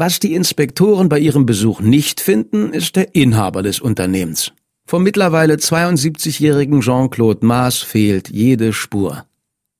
Was 0.00 0.20
die 0.20 0.34
Inspektoren 0.34 1.08
bei 1.08 1.18
ihrem 1.18 1.44
Besuch 1.44 1.80
nicht 1.80 2.20
finden, 2.20 2.72
ist 2.72 2.94
der 2.94 3.16
Inhaber 3.16 3.64
des 3.64 3.80
Unternehmens. 3.80 4.52
Vom 4.86 5.02
mittlerweile 5.02 5.54
72-jährigen 5.54 6.82
Jean-Claude 6.82 7.44
Maas 7.44 7.78
fehlt 7.78 8.28
jede 8.28 8.72
Spur. 8.72 9.24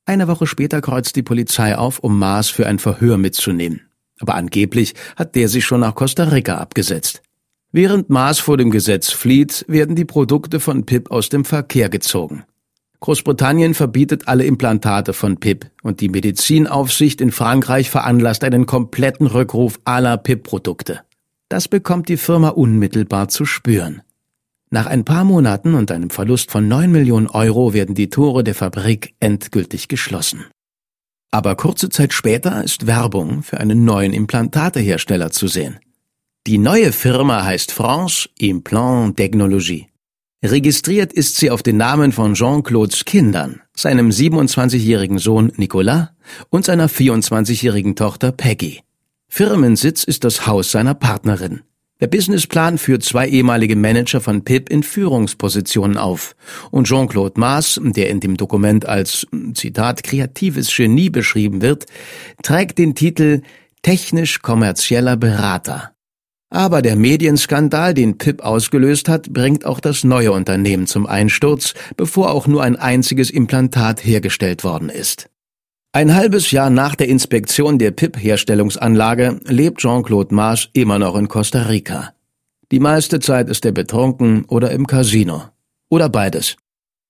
Eine 0.06 0.26
Woche 0.26 0.48
später 0.48 0.80
kreuzt 0.80 1.14
die 1.14 1.22
Polizei 1.22 1.78
auf, 1.78 2.00
um 2.00 2.18
Maas 2.18 2.48
für 2.48 2.66
ein 2.66 2.80
Verhör 2.80 3.16
mitzunehmen. 3.16 3.82
Aber 4.18 4.34
angeblich 4.34 4.94
hat 5.14 5.36
der 5.36 5.48
sich 5.48 5.64
schon 5.64 5.82
nach 5.82 5.94
Costa 5.94 6.24
Rica 6.24 6.56
abgesetzt. 6.58 7.22
Während 7.70 8.10
Maas 8.10 8.40
vor 8.40 8.56
dem 8.56 8.72
Gesetz 8.72 9.12
flieht, 9.12 9.64
werden 9.68 9.94
die 9.94 10.04
Produkte 10.04 10.58
von 10.58 10.84
Pip 10.84 11.12
aus 11.12 11.28
dem 11.28 11.44
Verkehr 11.44 11.90
gezogen. 11.90 12.42
Großbritannien 13.00 13.74
verbietet 13.74 14.26
alle 14.26 14.44
Implantate 14.44 15.12
von 15.12 15.38
PIP 15.38 15.70
und 15.82 16.00
die 16.00 16.08
Medizinaufsicht 16.08 17.20
in 17.20 17.30
Frankreich 17.30 17.90
veranlasst 17.90 18.42
einen 18.42 18.66
kompletten 18.66 19.26
Rückruf 19.26 19.78
aller 19.84 20.16
PIP-Produkte. 20.16 21.00
Das 21.48 21.68
bekommt 21.68 22.08
die 22.08 22.16
Firma 22.16 22.48
unmittelbar 22.48 23.28
zu 23.28 23.44
spüren. 23.44 24.02
Nach 24.70 24.86
ein 24.86 25.04
paar 25.04 25.24
Monaten 25.24 25.74
und 25.74 25.90
einem 25.90 26.10
Verlust 26.10 26.50
von 26.50 26.68
9 26.68 26.90
Millionen 26.90 27.28
Euro 27.28 27.72
werden 27.72 27.94
die 27.94 28.10
Tore 28.10 28.44
der 28.44 28.54
Fabrik 28.54 29.14
endgültig 29.20 29.88
geschlossen. 29.88 30.44
Aber 31.30 31.56
kurze 31.56 31.88
Zeit 31.88 32.12
später 32.12 32.62
ist 32.64 32.86
Werbung 32.86 33.42
für 33.42 33.60
einen 33.60 33.84
neuen 33.84 34.12
Implantatehersteller 34.12 35.30
zu 35.30 35.46
sehen. 35.46 35.78
Die 36.46 36.58
neue 36.58 36.92
Firma 36.92 37.44
heißt 37.44 37.72
France 37.72 38.28
Implant 38.38 39.16
Technologie. 39.16 39.88
Registriert 40.44 41.12
ist 41.12 41.36
sie 41.36 41.50
auf 41.50 41.64
den 41.64 41.78
Namen 41.78 42.12
von 42.12 42.34
Jean-Claudes 42.34 43.04
Kindern, 43.04 43.60
seinem 43.74 44.10
27-jährigen 44.10 45.18
Sohn 45.18 45.50
Nicolas 45.56 46.10
und 46.48 46.64
seiner 46.64 46.88
24-jährigen 46.88 47.96
Tochter 47.96 48.30
Peggy. 48.30 48.82
Firmensitz 49.26 50.04
ist 50.04 50.22
das 50.22 50.46
Haus 50.46 50.70
seiner 50.70 50.94
Partnerin. 50.94 51.62
Der 52.00 52.06
Businessplan 52.06 52.78
führt 52.78 53.02
zwei 53.02 53.26
ehemalige 53.28 53.74
Manager 53.74 54.20
von 54.20 54.44
PIP 54.44 54.70
in 54.70 54.84
Führungspositionen 54.84 55.96
auf. 55.96 56.36
Und 56.70 56.86
Jean-Claude 56.86 57.40
Maas, 57.40 57.80
der 57.82 58.08
in 58.08 58.20
dem 58.20 58.36
Dokument 58.36 58.86
als, 58.86 59.26
Zitat, 59.54 60.04
kreatives 60.04 60.72
Genie 60.72 61.10
beschrieben 61.10 61.62
wird, 61.62 61.86
trägt 62.44 62.78
den 62.78 62.94
Titel 62.94 63.42
technisch-kommerzieller 63.82 65.16
Berater. 65.16 65.97
Aber 66.50 66.80
der 66.80 66.96
Medienskandal, 66.96 67.92
den 67.92 68.16
Pip 68.16 68.42
ausgelöst 68.42 69.08
hat, 69.08 69.32
bringt 69.32 69.66
auch 69.66 69.80
das 69.80 70.02
neue 70.02 70.32
Unternehmen 70.32 70.86
zum 70.86 71.06
Einsturz, 71.06 71.74
bevor 71.96 72.30
auch 72.30 72.46
nur 72.46 72.62
ein 72.62 72.76
einziges 72.76 73.30
Implantat 73.30 74.04
hergestellt 74.04 74.64
worden 74.64 74.88
ist. 74.88 75.28
Ein 75.92 76.14
halbes 76.14 76.50
Jahr 76.50 76.70
nach 76.70 76.94
der 76.94 77.08
Inspektion 77.08 77.78
der 77.78 77.90
PIP-Herstellungsanlage 77.90 79.40
lebt 79.44 79.80
Jean-Claude 79.80 80.34
Marsch 80.34 80.70
immer 80.72 80.98
noch 80.98 81.16
in 81.16 81.28
Costa 81.28 81.62
Rica. 81.62 82.12
Die 82.70 82.80
meiste 82.80 83.20
Zeit 83.20 83.48
ist 83.48 83.64
er 83.64 83.72
betrunken 83.72 84.44
oder 84.44 84.70
im 84.70 84.86
Casino. 84.86 85.44
Oder 85.90 86.08
beides. 86.08 86.56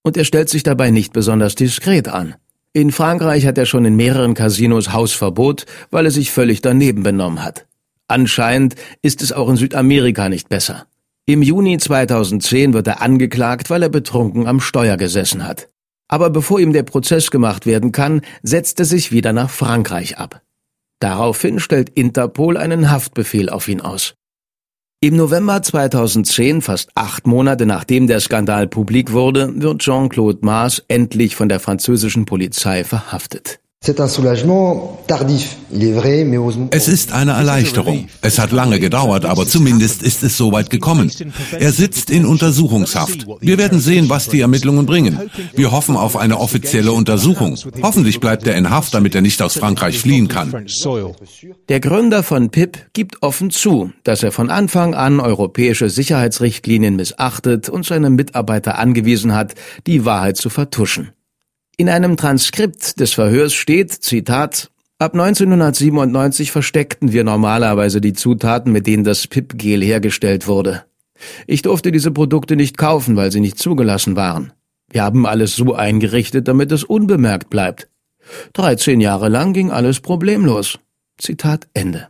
Und 0.03 0.17
er 0.17 0.25
stellt 0.25 0.49
sich 0.49 0.63
dabei 0.63 0.91
nicht 0.91 1.13
besonders 1.13 1.55
diskret 1.55 2.09
an. 2.09 2.37
In 2.73 2.93
Frankreich 2.93 3.47
hat 3.47 3.59
er 3.59 3.67
schon 3.67 3.85
in 3.85 3.97
mehreren 3.97 4.35
Casinos 4.35 4.93
Hausverbot, 4.93 5.67
weil 5.91 6.05
er 6.05 6.11
sich 6.13 6.31
völlig 6.31 6.61
daneben 6.61 7.03
benommen 7.03 7.45
hat. 7.45 7.68
Anscheinend 8.09 8.75
ist 9.03 9.23
es 9.23 9.33
auch 9.33 9.49
in 9.49 9.57
Südamerika 9.57 10.29
nicht 10.29 10.49
besser. 10.49 10.87
Im 11.27 11.43
Juni 11.43 11.77
2010 11.77 12.73
wird 12.73 12.87
er 12.87 13.03
angeklagt, 13.03 13.69
weil 13.69 13.83
er 13.83 13.91
betrunken 13.91 14.47
am 14.47 14.61
Steuer 14.61 14.97
gesessen 14.97 15.47
hat. 15.47 15.69
Aber 16.09 16.31
bevor 16.31 16.59
ihm 16.59 16.73
der 16.73 16.85
Prozess 16.85 17.31
gemacht 17.31 17.67
werden 17.67 17.93
kann, 17.93 18.23
setzt 18.43 18.79
er 18.81 18.87
sich 18.87 19.13
wieder 19.13 19.35
nach 19.35 19.51
Frankreich 19.51 20.17
ab. 20.17 20.41
Daraufhin 21.01 21.61
stellt 21.61 21.91
Interpol 21.91 22.57
einen 22.57 22.91
Haftbefehl 22.91 23.51
auf 23.51 23.69
ihn 23.69 23.83
aus. 23.83 24.15
Im 25.01 25.17
November 25.17 25.63
2010, 25.63 26.63
fast 26.63 26.91
acht 26.97 27.27
Monate 27.27 27.67
nachdem 27.67 28.07
der 28.09 28.21
Skandal 28.21 28.67
publik 28.67 29.13
wurde, 29.13 29.53
wird 29.61 29.83
Jean-Claude 29.83 30.39
Maas 30.41 30.83
endlich 30.89 31.37
von 31.37 31.49
der 31.49 31.61
französischen 31.61 32.25
Polizei 32.25 32.83
verhaftet. 32.83 33.61
Es 36.71 36.89
ist 36.89 37.13
eine 37.13 37.31
Erleichterung. 37.31 38.09
Es 38.21 38.39
hat 38.39 38.51
lange 38.53 38.81
gedauert, 38.81 39.25
aber 39.25 39.47
zumindest 39.47 40.03
ist 40.03 40.23
es 40.25 40.37
soweit 40.37 40.69
gekommen. 40.69 41.11
Er 41.59 41.73
sitzt 41.73 42.11
in 42.11 42.27
Untersuchungshaft. 42.27 43.27
Wir 43.41 43.57
werden 43.57 43.79
sehen, 43.79 44.09
was 44.09 44.29
die 44.29 44.41
Ermittlungen 44.41 44.85
bringen. 44.85 45.31
Wir 45.55 45.71
hoffen 45.71 45.97
auf 45.97 46.17
eine 46.17 46.39
offizielle 46.39 46.93
Untersuchung. 46.93 47.57
Hoffentlich 47.81 48.19
bleibt 48.19 48.47
er 48.49 48.57
in 48.57 48.69
Haft, 48.69 48.95
damit 48.95 49.15
er 49.15 49.23
nicht 49.23 49.41
aus 49.41 49.57
Frankreich 49.57 49.99
fliehen 50.01 50.27
kann. 50.27 50.67
Der 51.69 51.81
Gründer 51.81 52.23
von 52.25 52.51
PIP 52.51 52.93
gibt 52.93 53.23
offen 53.23 53.51
zu, 53.51 53.93
dass 54.03 54.25
er 54.25 54.33
von 54.33 54.51
Anfang 54.51 54.95
an 54.95 55.21
europäische 55.21 55.89
Sicherheitsrichtlinien 55.89 56.97
missachtet 56.97 57.69
und 57.69 57.87
seine 57.87 58.11
Mitarbeiter 58.11 58.77
angewiesen 58.77 59.35
hat, 59.35 59.55
die 59.87 60.05
Wahrheit 60.05 60.37
zu 60.37 60.51
vertuschen. 60.51 61.13
In 61.81 61.89
einem 61.89 62.17
Transkript 62.17 62.99
des 62.99 63.13
Verhörs 63.13 63.55
steht, 63.55 63.93
Zitat, 63.93 64.69
Ab 64.99 65.15
1997 65.15 66.51
versteckten 66.51 67.13
wir 67.13 67.23
normalerweise 67.23 68.01
die 68.01 68.15
Zutaten, 68.15 68.73
mit 68.73 68.89
denen 68.89 69.05
das 69.05 69.29
Pip-Gel 69.29 69.81
hergestellt 69.85 70.49
wurde. 70.49 70.83
Ich 71.47 71.63
durfte 71.63 71.93
diese 71.93 72.11
Produkte 72.11 72.57
nicht 72.57 72.79
kaufen, 72.79 73.15
weil 73.15 73.31
sie 73.31 73.39
nicht 73.39 73.61
zugelassen 73.61 74.17
waren. 74.17 74.53
Wir 74.91 75.05
haben 75.05 75.25
alles 75.25 75.55
so 75.55 75.73
eingerichtet, 75.73 76.49
damit 76.49 76.73
es 76.73 76.83
unbemerkt 76.83 77.49
bleibt. 77.49 77.89
13 78.55 79.01
Jahre 79.01 79.29
lang 79.29 79.53
ging 79.53 79.71
alles 79.71 80.01
problemlos. 80.01 80.81
Zitat 81.17 81.69
Ende. 81.75 82.09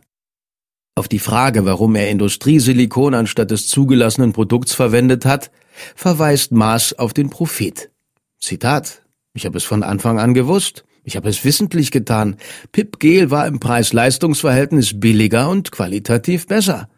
Auf 0.95 1.07
die 1.07 1.19
Frage, 1.19 1.65
warum 1.65 1.95
er 1.95 2.09
Industriesilikon 2.09 3.13
anstatt 3.13 3.51
des 3.51 3.67
zugelassenen 3.67 4.33
Produkts 4.33 4.73
verwendet 4.73 5.25
hat, 5.25 5.51
verweist 5.95 6.53
Maas 6.53 6.97
auf 6.97 7.13
den 7.13 7.29
Prophet. 7.29 7.91
Zitat 8.39 9.03
ich 9.39 9.45
habe 9.45 9.57
es 9.57 9.63
von 9.63 9.83
Anfang 9.83 10.19
an 10.19 10.33
gewusst. 10.33 10.83
Ich 11.05 11.15
habe 11.15 11.29
es 11.29 11.45
wissentlich 11.45 11.91
getan. 11.91 12.35
Pip 12.73 12.99
Gel 12.99 13.31
war 13.31 13.47
im 13.47 13.61
Preis-Leistungs-Verhältnis 13.61 14.99
billiger 14.99 15.49
und 15.49 15.71
qualitativ 15.71 16.45
besser. 16.45 16.89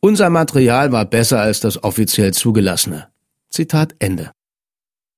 Unser 0.00 0.28
Material 0.28 0.92
war 0.92 1.06
besser 1.06 1.40
als 1.40 1.60
das 1.60 1.82
offiziell 1.82 2.34
zugelassene. 2.34 3.08
Zitat 3.48 3.94
Ende. 4.00 4.32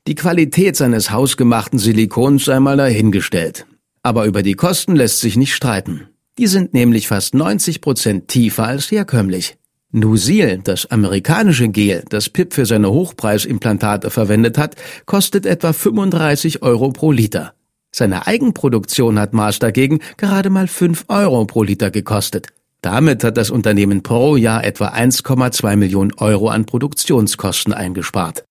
Die 0.06 0.14
Qualität 0.14 0.76
seines 0.76 1.10
hausgemachten 1.10 1.80
Silikons 1.80 2.44
sei 2.44 2.60
mal 2.60 2.76
dahingestellt. 2.76 3.66
Aber 4.04 4.26
über 4.26 4.44
die 4.44 4.54
Kosten 4.54 4.94
lässt 4.94 5.18
sich 5.18 5.36
nicht 5.36 5.54
streiten. 5.56 6.08
Die 6.38 6.46
sind 6.46 6.72
nämlich 6.72 7.08
fast 7.08 7.34
90 7.34 7.80
Prozent 7.80 8.28
tiefer 8.28 8.64
als 8.64 8.92
herkömmlich. 8.92 9.58
Nusil, 9.92 10.60
das 10.62 10.86
amerikanische 10.90 11.68
Gel, 11.68 12.04
das 12.08 12.28
Pip 12.28 12.54
für 12.54 12.64
seine 12.64 12.90
Hochpreisimplantate 12.90 14.10
verwendet 14.10 14.56
hat, 14.56 14.76
kostet 15.04 15.46
etwa 15.46 15.72
35 15.72 16.62
Euro 16.62 16.90
pro 16.90 17.10
Liter. 17.10 17.54
Seine 17.92 18.26
Eigenproduktion 18.26 19.18
hat 19.18 19.32
Mars 19.32 19.58
dagegen 19.58 19.98
gerade 20.16 20.48
mal 20.48 20.68
5 20.68 21.06
Euro 21.08 21.44
pro 21.44 21.64
Liter 21.64 21.90
gekostet. 21.90 22.46
Damit 22.82 23.24
hat 23.24 23.36
das 23.36 23.50
Unternehmen 23.50 24.02
pro 24.02 24.36
Jahr 24.36 24.64
etwa 24.64 24.88
1,2 24.88 25.76
Millionen 25.76 26.12
Euro 26.14 26.48
an 26.48 26.66
Produktionskosten 26.66 27.72
eingespart. 27.74 28.44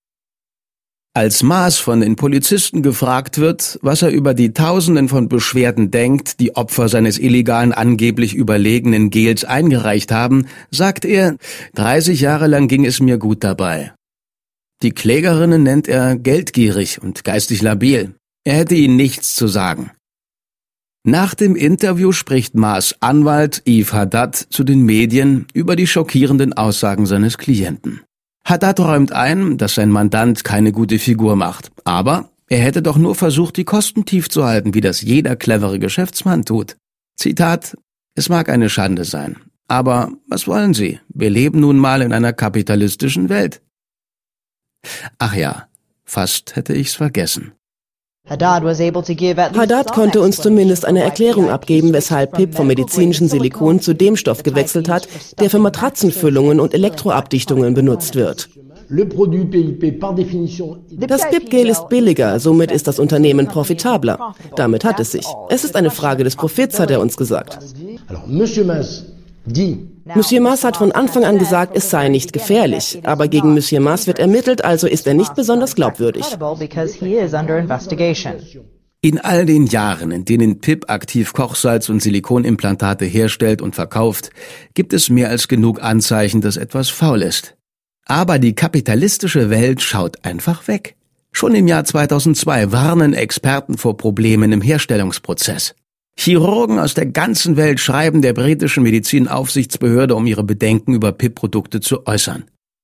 Als 1.16 1.42
Maas 1.42 1.78
von 1.78 2.02
den 2.02 2.16
Polizisten 2.16 2.84
gefragt 2.84 3.40
wird, 3.40 3.80
was 3.82 4.04
er 4.04 4.12
über 4.12 4.36
die 4.36 4.54
Tausenden 4.54 5.10
von 5.10 5.28
Beschwerden 5.28 5.90
denkt, 5.90 6.40
die 6.40 6.56
Opfer 6.56 6.88
seines 6.88 7.18
illegalen 7.18 7.74
angeblich 7.74 8.36
überlegenen 8.36 9.10
Gels 9.10 9.44
eingereicht 9.44 10.12
haben, 10.12 10.46
sagt 10.70 11.06
er, 11.06 11.38
30 11.74 12.22
Jahre 12.22 12.46
lang 12.46 12.68
ging 12.68 12.86
es 12.86 13.00
mir 13.00 13.18
gut 13.18 13.44
dabei. 13.44 13.92
Die 14.84 14.92
Klägerinnen 14.92 15.64
nennt 15.64 15.88
er 15.88 16.16
geldgierig 16.16 17.02
und 17.02 17.24
geistig 17.24 17.64
labil. 17.64 18.14
Er 18.46 18.54
hätte 18.54 18.76
ihnen 18.76 18.96
nichts 18.96 19.36
zu 19.36 19.48
sagen. 19.48 19.92
Nach 21.04 21.34
dem 21.34 21.56
Interview 21.56 22.12
spricht 22.12 22.56
Maas 22.56 22.96
Anwalt 23.00 23.64
Yves 23.66 23.94
Haddad 23.94 24.36
zu 24.36 24.64
den 24.64 24.84
Medien 24.84 25.48
über 25.54 25.76
die 25.76 25.88
schockierenden 25.88 26.54
Aussagen 26.54 27.08
seines 27.08 27.38
Klienten. 27.38 28.02
Haddad 28.50 28.80
räumt 28.80 29.12
ein, 29.12 29.60
dass 29.60 29.76
sein 29.76 29.92
Mandant 29.92 30.44
keine 30.44 30.72
gute 30.72 30.98
Figur 30.98 31.36
macht. 31.36 31.72
Aber 31.84 32.32
er 32.48 32.58
hätte 32.58 32.82
doch 32.82 32.98
nur 32.98 33.14
versucht, 33.14 33.58
die 33.58 33.64
Kosten 33.64 34.06
tief 34.06 34.28
zu 34.28 34.44
halten, 34.44 34.74
wie 34.74 34.82
das 34.82 35.02
jeder 35.02 35.36
clevere 35.36 35.78
Geschäftsmann 35.78 36.46
tut. 36.46 36.76
Zitat, 37.16 37.78
es 38.16 38.28
mag 38.28 38.50
eine 38.50 38.70
Schande 38.70 39.06
sein. 39.06 39.38
Aber 39.68 40.12
was 40.28 40.48
wollen 40.48 40.74
Sie? 40.74 41.00
Wir 41.10 41.30
leben 41.30 41.60
nun 41.60 41.78
mal 41.78 42.02
in 42.02 42.12
einer 42.12 42.34
kapitalistischen 42.34 43.30
Welt. 43.30 43.62
Ach 45.20 45.36
ja, 45.36 45.68
fast 46.04 46.56
hätte 46.56 46.74
ich's 46.74 46.96
vergessen. 46.96 47.52
Haddad 48.30 49.92
konnte 49.92 50.22
uns 50.22 50.38
zumindest 50.38 50.86
eine 50.86 51.02
Erklärung 51.02 51.50
abgeben, 51.50 51.94
weshalb 51.94 52.34
PIP 52.34 52.56
vom 52.56 52.68
medizinischen 52.68 53.28
Silikon 53.28 53.80
zu 53.80 53.94
dem 53.94 54.16
Stoff 54.16 54.44
gewechselt 54.44 54.88
hat, 54.88 55.08
der 55.40 55.50
für 55.50 55.60
Matratzenfüllungen 55.60 56.60
und 56.60 56.74
Elektroabdichtungen 56.74 57.74
benutzt 57.74 58.16
wird. 58.16 58.50
Das 58.90 59.08
PIP-Gel 61.30 61.70
ist 61.70 61.90
billiger, 61.90 62.40
somit 62.40 62.72
ist 62.72 62.88
das 62.88 63.00
Unternehmen 63.00 63.48
profitabler. 63.48 64.34
Damit 64.56 64.84
hat 64.84 65.00
es 65.00 65.12
sich. 65.12 65.28
Es 65.50 65.64
ist 65.64 65.76
eine 65.76 65.92
Frage 65.92 66.24
des 66.24 66.36
Profits, 66.36 66.80
hat 66.80 66.90
er 66.90 67.00
uns 67.00 67.16
gesagt. 67.16 67.60
Monsieur 70.16 70.42
Mas 70.42 70.64
hat 70.64 70.78
von 70.78 70.92
Anfang 70.92 71.26
an 71.26 71.38
gesagt, 71.38 71.76
es 71.76 71.90
sei 71.90 72.10
nicht 72.10 72.34
gefährlich. 72.34 73.00
Aber 73.04 73.28
gegen 73.28 73.54
Monsieur 73.54 73.82
Mas 73.82 74.08
wird 74.08 74.20
ermittelt, 74.20 74.64
also 74.64 74.88
ist 74.88 75.08
er 75.08 75.14
nicht 75.14 75.36
besonders 75.36 75.76
glaubwürdig. 75.76 76.26
In 79.02 79.18
all 79.20 79.46
den 79.46 79.66
Jahren, 79.66 80.12
in 80.12 80.26
denen 80.26 80.60
Pip 80.60 80.90
aktiv 80.90 81.32
Kochsalz 81.32 81.88
und 81.88 82.02
Silikonimplantate 82.02 83.06
herstellt 83.06 83.62
und 83.62 83.76
verkauft, 83.76 84.30
gibt 84.74 84.92
es 84.92 85.10
mehr 85.10 85.30
als 85.30 85.48
genug 85.48 85.82
Anzeichen, 85.82 86.42
dass 86.42 86.58
etwas 86.58 86.90
faul 86.90 87.22
ist. 87.22 87.56
Aber 88.06 88.40
die 88.40 88.56
kapitalistische 88.56 89.50
Welt 89.50 89.82
schaut 89.82 90.26
einfach 90.26 90.68
weg. 90.68 90.96
Schon 91.32 91.56
im 91.56 91.68
Jahr 91.68 91.86
2002 91.86 92.72
warnen 92.72 93.14
Experten 93.14 93.78
vor 93.78 93.96
Problemen 93.96 94.52
im 94.52 94.62
Herstellungsprozess. 94.62 95.76
Chirurgen 96.22 96.80
aus 96.80 96.96
der 96.96 97.06
ganzen 97.06 97.56
Welt 97.56 97.80
schreiben 97.80 98.22
der 98.22 98.34
britischen 98.34 98.84
Medizinaufsichtsbehörde, 98.84 100.16
um 100.16 100.28
ihre 100.28 100.44
Bedenken 100.44 100.94
über 100.94 101.14
PIP-Produkte 101.14 101.80
zu 101.80 102.06
äußern. 102.06 102.44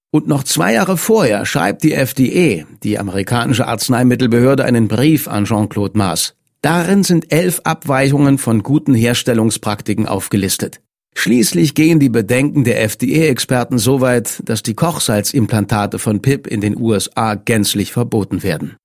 Und 0.10 0.30
noch 0.30 0.45
zwei 0.45 0.71
Jahre 0.71 0.95
vorher 0.95 1.45
schreibt 1.45 1.84
die 1.84 1.91
FDA, 1.91 2.63
die 2.82 2.98
amerikanische 2.98 3.67
Arzneimittelbehörde, 3.67 4.63
einen 4.63 4.88
Brief 4.88 5.28
an 5.28 5.43
Jean-Claude 5.43 5.98
Maas. 5.98 6.36
Darin 6.62 7.04
sind 7.04 7.34
elf 7.34 7.60
Abweichungen 7.65 8.38
von 8.38 8.63
guten 8.63 8.93
Herstellungspraktiken 8.93 10.08
aufgelistet. 10.08 10.80
Schließlich 11.13 11.76
gehen 11.76 12.00
die 12.00 12.08
Bedenken 12.08 12.63
der 12.63 12.82
FDA-Experten 12.82 13.80
so 13.80 14.00
weit, 14.00 14.43
dass 14.45 14.63
die 14.63 14.76
Kochsalzimplantate 14.76 16.00
von 16.00 16.21
PIP 16.21 16.48
in 16.48 16.62
den 16.62 16.80
USA 16.80 17.36
gänzlich 17.36 17.91
verboten 17.91 18.43
werden. 18.43 18.78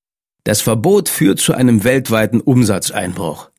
Das 0.43 0.61
Verbot 0.61 1.09
führt 1.09 1.39
zu 1.39 1.55
einem 1.55 1.85
weltweiten 1.85 2.41
Umsatzeinbruch. 2.41 3.50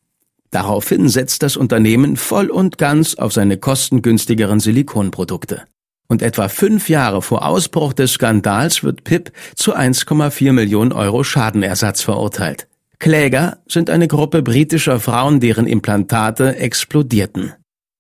Daraufhin 0.52 1.08
setzt 1.08 1.44
das 1.44 1.56
Unternehmen 1.56 2.18
voll 2.18 2.50
und 2.50 2.78
ganz 2.78 3.16
auf 3.16 3.32
seine 3.32 3.58
kostengünstigeren 3.58 4.60
Silikonprodukte. 4.60 5.64
Und 6.10 6.22
etwa 6.22 6.50
fünf 6.50 6.90
Jahre 6.90 7.22
vor 7.22 7.46
Ausbruch 7.46 7.94
des 7.94 8.12
Skandals 8.12 8.84
wird 8.84 9.06
Pip 9.06 9.32
zu 9.56 9.74
1,4 9.74 10.52
Millionen 10.52 10.92
Euro 10.92 11.24
Schadenersatz 11.24 12.02
verurteilt. 12.02 12.68
Kläger 13.00 13.60
sind 13.66 13.90
eine 13.90 14.10
Gruppe 14.10 14.44
britischer 14.44 15.00
Frauen, 15.00 15.40
deren 15.40 15.68
Implantate 15.68 16.58
explodierten. 16.58 17.54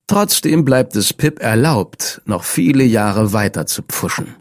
Trotzdem 0.08 0.66
bleibt 0.66 0.96
es 0.98 1.14
Pip 1.14 1.40
erlaubt, 1.40 2.22
noch 2.26 2.44
viele 2.44 2.84
Jahre 2.84 3.32
weiter 3.32 3.66
zu 3.66 3.82
pfuschen. 3.82 4.36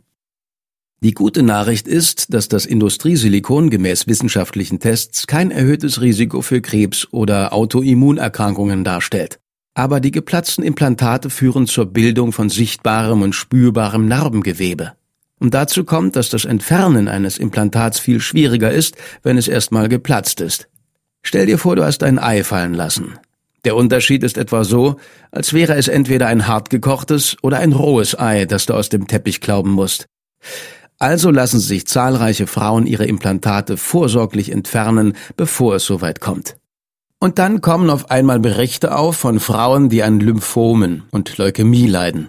Die 1.02 1.12
gute 1.12 1.42
Nachricht 1.42 1.88
ist, 1.88 2.34
dass 2.34 2.48
das 2.48 2.66
Industriesilikon 2.66 3.70
gemäß 3.70 4.06
wissenschaftlichen 4.06 4.80
Tests 4.80 5.26
kein 5.26 5.50
erhöhtes 5.50 6.02
Risiko 6.02 6.42
für 6.42 6.60
Krebs 6.60 7.08
oder 7.10 7.54
Autoimmunerkrankungen 7.54 8.84
darstellt. 8.84 9.40
Aber 9.72 10.00
die 10.00 10.10
geplatzten 10.10 10.62
Implantate 10.62 11.30
führen 11.30 11.66
zur 11.66 11.86
Bildung 11.86 12.32
von 12.32 12.50
sichtbarem 12.50 13.22
und 13.22 13.34
spürbarem 13.34 14.08
Narbengewebe. 14.08 14.92
Und 15.38 15.54
dazu 15.54 15.84
kommt, 15.84 16.16
dass 16.16 16.28
das 16.28 16.44
Entfernen 16.44 17.08
eines 17.08 17.38
Implantats 17.38 17.98
viel 17.98 18.20
schwieriger 18.20 18.70
ist, 18.70 18.94
wenn 19.22 19.38
es 19.38 19.48
erstmal 19.48 19.88
geplatzt 19.88 20.42
ist. 20.42 20.68
Stell 21.22 21.46
dir 21.46 21.56
vor, 21.56 21.76
du 21.76 21.84
hast 21.84 22.02
ein 22.02 22.18
Ei 22.18 22.44
fallen 22.44 22.74
lassen. 22.74 23.18
Der 23.64 23.74
Unterschied 23.74 24.22
ist 24.22 24.36
etwa 24.36 24.64
so, 24.64 24.96
als 25.30 25.54
wäre 25.54 25.76
es 25.76 25.88
entweder 25.88 26.26
ein 26.26 26.46
hartgekochtes 26.46 27.38
oder 27.40 27.58
ein 27.58 27.72
rohes 27.72 28.18
Ei, 28.18 28.44
das 28.44 28.66
du 28.66 28.74
aus 28.74 28.90
dem 28.90 29.06
Teppich 29.06 29.40
klauben 29.40 29.70
musst. 29.70 30.04
Also 31.00 31.30
lassen 31.30 31.60
sich 31.60 31.86
zahlreiche 31.86 32.46
Frauen 32.46 32.86
ihre 32.86 33.06
Implantate 33.06 33.78
vorsorglich 33.78 34.52
entfernen, 34.52 35.14
bevor 35.34 35.76
es 35.76 35.86
soweit 35.86 36.20
kommt. 36.20 36.56
Und 37.18 37.38
dann 37.38 37.62
kommen 37.62 37.88
auf 37.88 38.10
einmal 38.10 38.38
Berichte 38.38 38.94
auf 38.94 39.16
von 39.16 39.40
Frauen, 39.40 39.88
die 39.88 40.02
an 40.02 40.20
Lymphomen 40.20 41.04
und 41.10 41.38
Leukämie 41.38 41.86
leiden. 41.86 42.28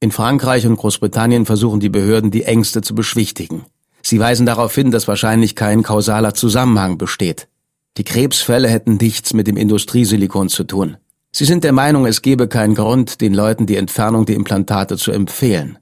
In 0.00 0.10
Frankreich 0.10 0.66
und 0.66 0.76
Großbritannien 0.76 1.46
versuchen 1.46 1.80
die 1.80 1.88
Behörden, 1.88 2.30
die 2.30 2.44
Ängste 2.44 2.82
zu 2.82 2.94
beschwichtigen. 2.94 3.64
Sie 4.02 4.20
weisen 4.20 4.44
darauf 4.44 4.74
hin, 4.74 4.90
dass 4.90 5.08
wahrscheinlich 5.08 5.56
kein 5.56 5.82
kausaler 5.82 6.34
Zusammenhang 6.34 6.98
besteht. 6.98 7.48
Die 7.96 8.04
Krebsfälle 8.04 8.68
hätten 8.68 8.96
nichts 8.96 9.32
mit 9.32 9.46
dem 9.46 9.56
Industriesilikon 9.56 10.50
zu 10.50 10.64
tun. 10.64 10.96
Sie 11.30 11.46
sind 11.46 11.64
der 11.64 11.72
Meinung, 11.72 12.04
es 12.04 12.20
gebe 12.20 12.46
keinen 12.46 12.74
Grund, 12.74 13.22
den 13.22 13.32
Leuten 13.32 13.66
die 13.66 13.76
Entfernung 13.76 14.26
der 14.26 14.36
Implantate 14.36 14.98
zu 14.98 15.12
empfehlen. 15.12 15.78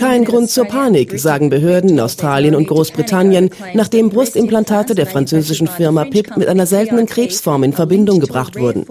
Kein 0.00 0.24
Grund 0.24 0.48
zur 0.48 0.64
Panik, 0.64 1.20
sagen 1.20 1.50
Behörden 1.50 1.90
in 1.90 2.00
Australien 2.00 2.54
und 2.54 2.66
Großbritannien, 2.68 3.50
nachdem 3.74 4.08
Brustimplantate 4.08 4.94
der 4.94 5.06
französischen 5.06 5.66
Firma 5.66 6.06
PIP 6.06 6.38
mit 6.38 6.48
einer 6.48 6.64
seltenen 6.64 7.04
Krebsform 7.04 7.64
in 7.64 7.74
Verbindung 7.74 8.18
gebracht 8.18 8.58
wurden. 8.58 8.86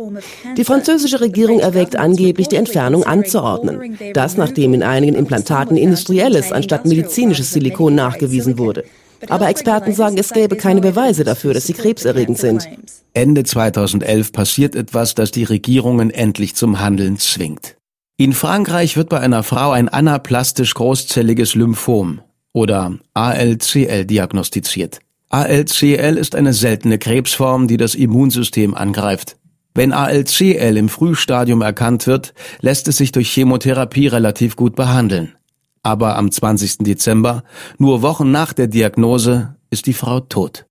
Die 0.55 0.63
französische 0.63 1.19
Regierung 1.19 1.61
erwägt 1.61 1.95
angeblich, 1.95 2.47
die 2.47 2.57
Entfernung 2.57 3.05
anzuordnen. 3.05 3.97
Das, 4.13 4.37
nachdem 4.37 4.75
in 4.75 4.83
einigen 4.83 5.15
Implantaten 5.15 5.77
industrielles 5.77 6.51
anstatt 6.51 6.85
medizinisches 6.85 7.53
Silikon 7.53 7.95
nachgewiesen 7.95 8.59
wurde. 8.59 8.83
Aber 9.29 9.49
Experten 9.49 9.93
sagen, 9.93 10.19
es 10.19 10.31
gäbe 10.31 10.57
keine 10.57 10.79
Beweise 10.79 11.23
dafür, 11.23 11.55
dass 11.55 11.65
sie 11.65 11.73
krebserregend 11.73 12.37
sind. 12.37 12.69
Ende 13.15 13.43
2011 13.43 14.31
passiert 14.31 14.75
etwas, 14.75 15.15
das 15.15 15.31
die 15.31 15.43
Regierungen 15.43 16.11
endlich 16.11 16.55
zum 16.55 16.79
Handeln 16.79 17.17
zwingt. 17.17 17.78
In 18.19 18.33
Frankreich 18.33 18.97
wird 18.97 19.07
bei 19.07 19.21
einer 19.21 19.43
Frau 19.43 19.71
ein 19.71 19.87
anaplastisch 19.87 20.73
großzelliges 20.73 21.55
Lymphom 21.55 22.19
oder 22.51 22.99
ALCL 23.13 24.03
diagnostiziert. 24.03 24.99
ALCL 25.29 26.17
ist 26.17 26.35
eine 26.35 26.51
seltene 26.51 26.97
Krebsform, 26.97 27.69
die 27.69 27.77
das 27.77 27.95
Immunsystem 27.95 28.75
angreift. 28.75 29.37
Wenn 29.73 29.93
ALCL 29.93 30.75
im 30.75 30.89
Frühstadium 30.89 31.61
erkannt 31.61 32.07
wird, 32.07 32.33
lässt 32.59 32.89
es 32.89 32.97
sich 32.97 33.13
durch 33.13 33.31
Chemotherapie 33.31 34.07
relativ 34.07 34.57
gut 34.57 34.75
behandeln. 34.75 35.35
Aber 35.81 36.17
am 36.17 36.29
20. 36.29 36.79
Dezember, 36.79 37.45
nur 37.77 38.01
Wochen 38.01 38.31
nach 38.31 38.51
der 38.51 38.67
Diagnose, 38.67 39.55
ist 39.69 39.85
die 39.85 39.93
Frau 39.93 40.19
tot. 40.19 40.65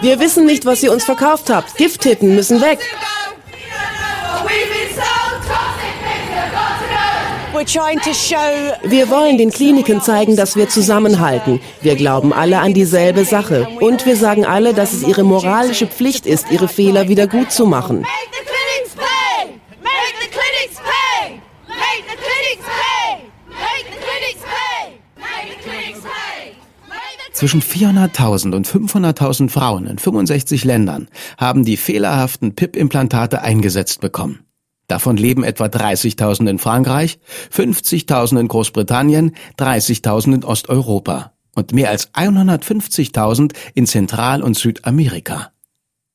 Wir 0.00 0.20
wissen 0.20 0.46
nicht, 0.46 0.64
was 0.64 0.82
ihr 0.82 0.92
uns 0.92 1.04
verkauft 1.04 1.50
habt. 1.50 1.76
Gifttitten 1.76 2.34
müssen 2.34 2.60
weg. 2.60 2.78
Wir 8.84 9.10
wollen 9.10 9.38
den 9.38 9.50
Kliniken 9.50 10.00
zeigen, 10.00 10.36
dass 10.36 10.54
wir 10.54 10.68
zusammenhalten. 10.68 11.60
Wir 11.80 11.96
glauben 11.96 12.32
alle 12.32 12.60
an 12.60 12.72
dieselbe 12.74 13.24
Sache. 13.24 13.66
Und 13.80 14.06
wir 14.06 14.16
sagen 14.16 14.46
alle, 14.46 14.72
dass 14.74 14.92
es 14.92 15.02
ihre 15.02 15.24
moralische 15.24 15.88
Pflicht 15.88 16.26
ist, 16.26 16.50
ihre 16.50 16.68
Fehler 16.68 17.08
wieder 17.08 17.26
gut 17.26 17.50
zu 17.50 17.66
machen. 17.66 18.06
Zwischen 27.38 27.62
400.000 27.62 28.52
und 28.52 28.66
500.000 28.66 29.48
Frauen 29.48 29.86
in 29.86 29.98
65 29.98 30.64
Ländern 30.64 31.06
haben 31.36 31.64
die 31.64 31.76
fehlerhaften 31.76 32.56
PIP-Implantate 32.56 33.42
eingesetzt 33.42 34.00
bekommen. 34.00 34.40
Davon 34.88 35.16
leben 35.16 35.44
etwa 35.44 35.66
30.000 35.66 36.50
in 36.50 36.58
Frankreich, 36.58 37.20
50.000 37.54 38.40
in 38.40 38.48
Großbritannien, 38.48 39.36
30.000 39.56 40.34
in 40.34 40.42
Osteuropa 40.42 41.30
und 41.54 41.72
mehr 41.72 41.90
als 41.90 42.12
150.000 42.12 43.52
in 43.72 43.86
Zentral- 43.86 44.42
und 44.42 44.58
Südamerika. 44.58 45.52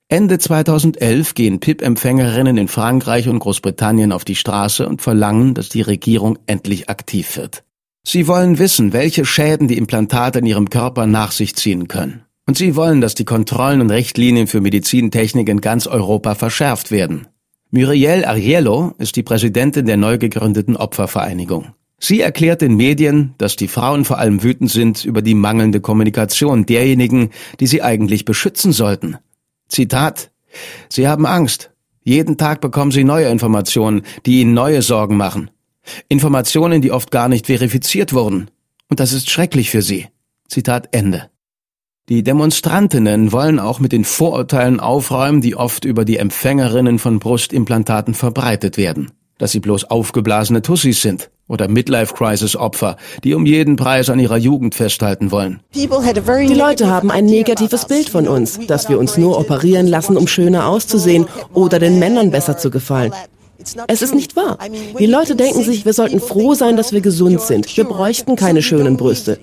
Ende 0.10 0.40
2011 0.40 1.36
gehen 1.36 1.62
PIP-Empfängerinnen 1.62 2.58
in 2.58 2.68
Frankreich 2.68 3.30
und 3.30 3.40
Großbritannien 3.40 4.12
auf 4.12 4.26
die 4.26 4.36
Straße 4.36 4.86
und 4.90 5.02
verlangen, 5.02 5.54
dass 5.54 5.70
die 5.70 5.84
Regierung 5.84 6.38
endlich 6.48 6.90
aktiv 6.90 7.38
wird. 7.38 7.64
Sie 8.06 8.28
wollen 8.28 8.60
wissen, 8.60 8.94
welche 8.94 9.26
Schäden 9.26 9.68
die 9.68 9.78
Implantate 9.78 10.40
in 10.40 10.46
ihrem 10.46 10.70
Körper 10.70 11.08
nach 11.08 11.32
sich 11.32 11.56
ziehen 11.56 11.88
können. 11.88 12.24
Und 12.46 12.58
sie 12.58 12.76
wollen, 12.76 13.00
dass 13.00 13.16
die 13.16 13.26
Kontrollen 13.26 13.80
und 13.80 13.90
Richtlinien 13.90 14.48
für 14.48 14.60
Medizintechnik 14.60 15.48
in 15.48 15.62
ganz 15.62 15.88
Europa 15.88 16.36
verschärft 16.36 16.92
werden. 16.92 17.28
Muriel 17.72 18.26
Ariello 18.26 18.94
ist 18.98 19.16
die 19.16 19.24
Präsidentin 19.24 19.86
der 19.86 19.98
neu 19.98 20.18
gegründeten 20.18 20.76
Opfervereinigung. 20.76 21.74
Sie 21.98 22.20
erklärt 22.20 22.62
den 22.62 22.76
Medien, 22.76 23.34
dass 23.38 23.56
die 23.56 23.70
Frauen 23.70 24.04
vor 24.04 24.20
allem 24.20 24.44
wütend 24.44 24.70
sind 24.70 25.06
über 25.06 25.22
die 25.22 25.36
mangelnde 25.36 25.80
Kommunikation 25.80 26.66
derjenigen, 26.66 27.30
die 27.62 27.68
sie 27.68 27.82
eigentlich 27.82 28.26
beschützen 28.26 28.74
sollten. 28.74 29.18
Zitat 29.70 30.30
Sie 30.90 31.08
haben 31.08 31.26
Angst. 31.26 31.72
Jeden 32.04 32.38
Tag 32.38 32.60
bekommen 32.60 32.92
sie 32.92 33.06
neue 33.06 33.30
Informationen, 33.30 34.04
die 34.26 34.42
ihnen 34.42 34.54
neue 34.54 34.82
Sorgen 34.82 35.16
machen. 35.16 35.50
Informationen, 36.08 36.82
die 36.82 36.92
oft 36.92 37.12
gar 37.12 37.28
nicht 37.30 37.48
verifiziert 37.48 38.14
wurden. 38.14 38.50
Und 38.90 39.00
das 39.00 39.14
ist 39.14 39.30
schrecklich 39.30 39.70
für 39.70 39.82
sie. 39.82 40.08
Zitat 40.48 40.90
Ende. 40.92 41.30
Die 42.10 42.22
Demonstrantinnen 42.22 43.32
wollen 43.32 43.60
auch 43.60 43.80
mit 43.80 43.94
den 43.94 44.04
Vorurteilen 44.04 44.82
aufräumen, 44.82 45.40
die 45.40 45.56
oft 45.56 45.86
über 45.86 46.04
die 46.04 46.18
Empfängerinnen 46.18 47.00
von 47.00 47.20
Brustimplantaten 47.20 48.14
verbreitet 48.14 48.76
werden. 48.78 49.12
Dass 49.38 49.52
sie 49.54 49.62
bloß 49.62 49.86
aufgeblasene 49.86 50.62
Tussis 50.62 51.02
sind 51.02 51.32
oder 51.48 51.68
Midlife-Crisis-Opfer, 51.68 52.98
die 53.24 53.34
um 53.34 53.46
jeden 53.46 53.78
Preis 53.78 54.10
an 54.10 54.20
ihrer 54.20 54.38
Jugend 54.38 54.76
festhalten 54.76 55.32
wollen. 55.32 55.62
Die 55.74 55.88
Leute 55.88 56.88
haben 56.88 57.10
ein 57.10 57.26
negatives 57.26 57.86
Bild 57.86 58.10
von 58.10 58.28
uns, 58.28 58.60
dass 58.68 58.90
wir 58.90 59.00
uns 59.00 59.18
nur 59.18 59.40
operieren 59.40 59.88
lassen, 59.88 60.18
um 60.18 60.28
schöner 60.28 60.68
auszusehen 60.68 61.26
oder 61.54 61.80
den 61.80 62.00
Männern 62.00 62.32
besser 62.32 62.58
zu 62.58 62.70
gefallen. 62.70 63.14
Es 63.88 64.02
ist 64.02 64.16
nicht 64.16 64.36
wahr. 64.36 64.58
Die 65.00 65.06
Leute 65.06 65.36
denken 65.36 65.64
sich, 65.64 65.86
wir 65.86 65.94
sollten 65.94 66.20
froh 66.20 66.54
sein, 66.54 66.76
dass 66.76 66.92
wir 66.92 67.02
gesund 67.02 67.42
sind. 67.42 67.76
Wir 67.78 67.84
bräuchten 67.84 68.36
keine 68.36 68.62
schönen 68.62 68.98
Brüste. 68.98 69.40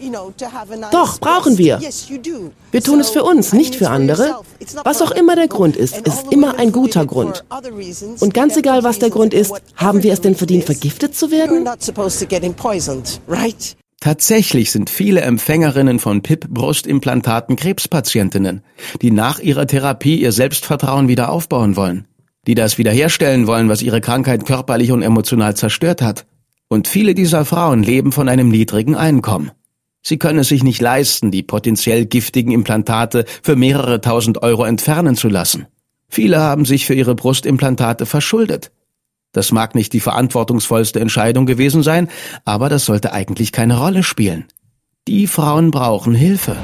Doch, 0.91 1.21
brauchen 1.21 1.59
wir. 1.59 1.81
Wir 2.71 2.83
tun 2.83 3.01
es 3.01 3.11
für 3.11 3.23
uns, 3.23 3.53
nicht 3.53 3.77
für 3.77 3.89
andere. 3.89 4.41
Was 4.85 5.01
auch 5.03 5.11
immer 5.11 5.37
der 5.37 5.49
Grund 5.49 5.77
ist, 5.77 5.99
ist 5.99 6.33
immer 6.33 6.59
ein 6.59 6.73
guter 6.73 7.07
Grund. 7.07 7.45
Und 8.21 8.35
ganz 8.35 8.57
egal, 8.57 8.83
was 8.85 8.99
der 8.99 9.11
Grund 9.11 9.35
ist, 9.35 9.53
haben 9.77 10.03
wir 10.03 10.13
es 10.13 10.21
denn 10.21 10.35
verdient, 10.35 10.65
vergiftet 10.65 11.15
zu 11.15 11.31
werden? 11.31 11.69
Tatsächlich 14.03 14.71
sind 14.73 14.89
viele 14.89 15.21
Empfängerinnen 15.21 15.99
von 15.99 16.23
PIP-Brustimplantaten 16.23 17.57
Krebspatientinnen, 17.57 18.63
die 19.03 19.11
nach 19.11 19.41
ihrer 19.41 19.67
Therapie 19.67 20.23
ihr 20.23 20.33
Selbstvertrauen 20.33 21.09
wieder 21.09 21.31
aufbauen 21.31 21.77
wollen 21.77 22.07
die 22.47 22.55
das 22.55 22.79
wiederherstellen 22.79 23.47
wollen, 23.47 23.69
was 23.69 23.83
ihre 23.83 24.01
Krankheit 24.01 24.47
körperlich 24.47 24.93
und 24.93 25.03
emotional 25.03 25.57
zerstört 25.57 26.03
hat. 26.03 26.27
Und 26.69 26.89
viele 26.89 27.15
dieser 27.15 27.45
Frauen 27.45 27.83
leben 27.83 28.13
von 28.13 28.29
einem 28.29 28.49
niedrigen 28.49 28.95
Einkommen. 28.95 29.51
Sie 30.03 30.19
können 30.19 30.39
es 30.39 30.49
sich 30.49 30.63
nicht 30.63 30.81
leisten, 30.81 31.31
die 31.31 31.43
potenziell 31.43 32.07
giftigen 32.07 32.53
Implantate 32.53 33.25
für 33.43 33.57
mehrere 33.57 34.01
tausend 34.01 34.43
Euro 34.43 34.65
entfernen 34.65 35.17
zu 35.17 35.29
lassen. 35.29 35.67
Viele 36.09 36.41
haben 36.41 36.65
sich 36.65 36.87
für 36.87 36.95
ihre 36.95 37.15
Brustimplantate 37.15 38.07
verschuldet. 38.07 38.73
Das 39.33 39.53
mag 39.53 39.75
nicht 39.75 39.93
die 39.93 40.01
verantwortungsvollste 40.01 41.01
Entscheidung 41.01 41.47
gewesen 41.47 41.83
sein, 41.83 42.09
aber 42.45 42.69
das 42.69 42.85
sollte 42.85 43.13
eigentlich 43.13 43.53
keine 43.53 43.79
Rolle 43.79 44.03
spielen. 44.03 44.47
Die 45.07 45.27
Frauen 45.27 45.71
brauchen 45.71 46.15
Hilfe. 46.15 46.57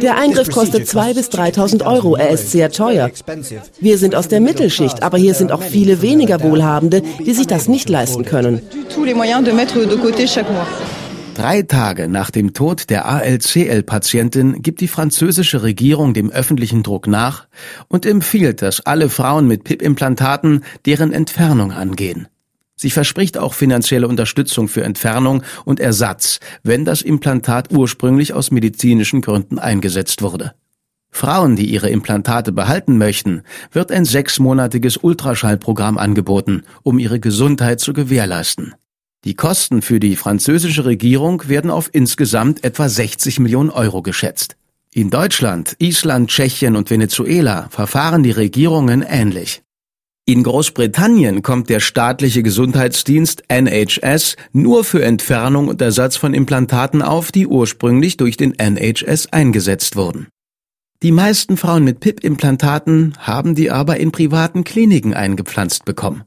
Der 0.00 0.16
Eingriff 0.16 0.50
kostet 0.50 0.88
2.000 0.88 1.14
bis 1.14 1.28
3.000 1.28 1.86
Euro. 1.86 2.16
Er 2.16 2.30
ist 2.30 2.50
sehr 2.50 2.70
teuer. 2.70 3.10
Wir 3.80 3.98
sind 3.98 4.14
aus 4.14 4.28
der 4.28 4.40
Mittelschicht, 4.40 5.02
aber 5.02 5.18
hier 5.18 5.34
sind 5.34 5.52
auch 5.52 5.62
viele 5.62 6.02
weniger 6.02 6.42
Wohlhabende, 6.42 7.02
die 7.24 7.32
sich 7.32 7.46
das 7.46 7.68
nicht 7.68 7.88
leisten 7.88 8.24
können. 8.24 8.62
Drei 11.34 11.62
Tage 11.62 12.08
nach 12.08 12.30
dem 12.30 12.52
Tod 12.52 12.90
der 12.90 13.06
ALCL-Patientin 13.06 14.60
gibt 14.60 14.80
die 14.82 14.88
französische 14.88 15.62
Regierung 15.62 16.12
dem 16.12 16.30
öffentlichen 16.30 16.82
Druck 16.82 17.06
nach 17.06 17.46
und 17.88 18.04
empfiehlt, 18.04 18.60
dass 18.60 18.84
alle 18.84 19.08
Frauen 19.08 19.46
mit 19.46 19.64
PIP-Implantaten 19.64 20.62
deren 20.84 21.12
Entfernung 21.12 21.72
angehen. 21.72 22.28
Sie 22.82 22.90
verspricht 22.90 23.38
auch 23.38 23.54
finanzielle 23.54 24.08
Unterstützung 24.08 24.66
für 24.66 24.82
Entfernung 24.82 25.44
und 25.64 25.78
Ersatz, 25.78 26.40
wenn 26.64 26.84
das 26.84 27.00
Implantat 27.00 27.70
ursprünglich 27.70 28.32
aus 28.32 28.50
medizinischen 28.50 29.20
Gründen 29.20 29.60
eingesetzt 29.60 30.20
wurde. 30.20 30.54
Frauen, 31.08 31.54
die 31.54 31.66
ihre 31.66 31.90
Implantate 31.90 32.50
behalten 32.50 32.98
möchten, 32.98 33.44
wird 33.70 33.92
ein 33.92 34.04
sechsmonatiges 34.04 34.96
Ultraschallprogramm 34.96 35.96
angeboten, 35.96 36.64
um 36.82 36.98
ihre 36.98 37.20
Gesundheit 37.20 37.78
zu 37.78 37.92
gewährleisten. 37.92 38.74
Die 39.24 39.36
Kosten 39.36 39.80
für 39.80 40.00
die 40.00 40.16
französische 40.16 40.84
Regierung 40.84 41.48
werden 41.48 41.70
auf 41.70 41.88
insgesamt 41.92 42.64
etwa 42.64 42.88
60 42.88 43.38
Millionen 43.38 43.70
Euro 43.70 44.02
geschätzt. 44.02 44.56
In 44.92 45.08
Deutschland, 45.08 45.76
Island, 45.78 46.30
Tschechien 46.30 46.74
und 46.74 46.90
Venezuela 46.90 47.68
verfahren 47.70 48.24
die 48.24 48.32
Regierungen 48.32 49.02
ähnlich. 49.02 49.62
In 50.24 50.44
Großbritannien 50.44 51.42
kommt 51.42 51.68
der 51.68 51.80
staatliche 51.80 52.44
Gesundheitsdienst 52.44 53.42
NHS 53.48 54.36
nur 54.52 54.84
für 54.84 55.02
Entfernung 55.02 55.66
und 55.66 55.82
Ersatz 55.82 56.16
von 56.16 56.32
Implantaten 56.32 57.02
auf, 57.02 57.32
die 57.32 57.48
ursprünglich 57.48 58.18
durch 58.18 58.36
den 58.36 58.56
NHS 58.56 59.32
eingesetzt 59.32 59.96
wurden. 59.96 60.28
Die 61.02 61.10
meisten 61.10 61.56
Frauen 61.56 61.82
mit 61.82 61.98
PIP-Implantaten 61.98 63.14
haben 63.18 63.56
die 63.56 63.72
aber 63.72 63.96
in 63.96 64.12
privaten 64.12 64.62
Kliniken 64.62 65.12
eingepflanzt 65.12 65.84
bekommen. 65.84 66.22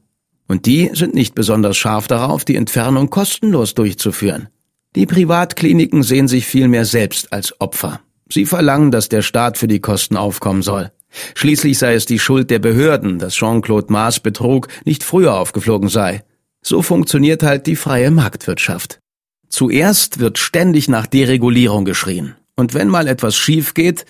Und 0.46 0.66
die 0.66 0.90
sind 0.92 1.14
nicht 1.14 1.34
besonders 1.34 1.78
scharf 1.78 2.06
darauf, 2.06 2.44
die 2.44 2.56
Entfernung 2.56 3.08
kostenlos 3.08 3.72
durchzuführen. 3.72 4.48
Die 4.94 5.06
Privatkliniken 5.06 6.02
sehen 6.02 6.28
sich 6.28 6.44
vielmehr 6.44 6.84
selbst 6.84 7.32
als 7.32 7.58
Opfer. 7.62 8.00
Sie 8.28 8.44
verlangen, 8.44 8.90
dass 8.90 9.08
der 9.08 9.22
Staat 9.22 9.56
für 9.56 9.68
die 9.68 9.80
Kosten 9.80 10.18
aufkommen 10.18 10.60
soll. 10.60 10.90
Schließlich 11.34 11.78
sei 11.78 11.94
es 11.94 12.06
die 12.06 12.18
Schuld 12.18 12.50
der 12.50 12.58
Behörden, 12.58 13.18
dass 13.18 13.34
Jean-Claude 13.34 13.92
Maas 13.92 14.20
Betrug 14.20 14.68
nicht 14.84 15.02
früher 15.02 15.34
aufgeflogen 15.34 15.88
sei. 15.88 16.24
So 16.62 16.82
funktioniert 16.82 17.42
halt 17.42 17.66
die 17.66 17.76
freie 17.76 18.10
Marktwirtschaft. 18.10 19.00
Zuerst 19.48 20.18
wird 20.18 20.38
ständig 20.38 20.88
nach 20.88 21.06
Deregulierung 21.06 21.84
geschrien. 21.84 22.34
Und 22.56 22.74
wenn 22.74 22.88
mal 22.88 23.06
etwas 23.06 23.36
schief 23.36 23.74
geht, 23.74 24.04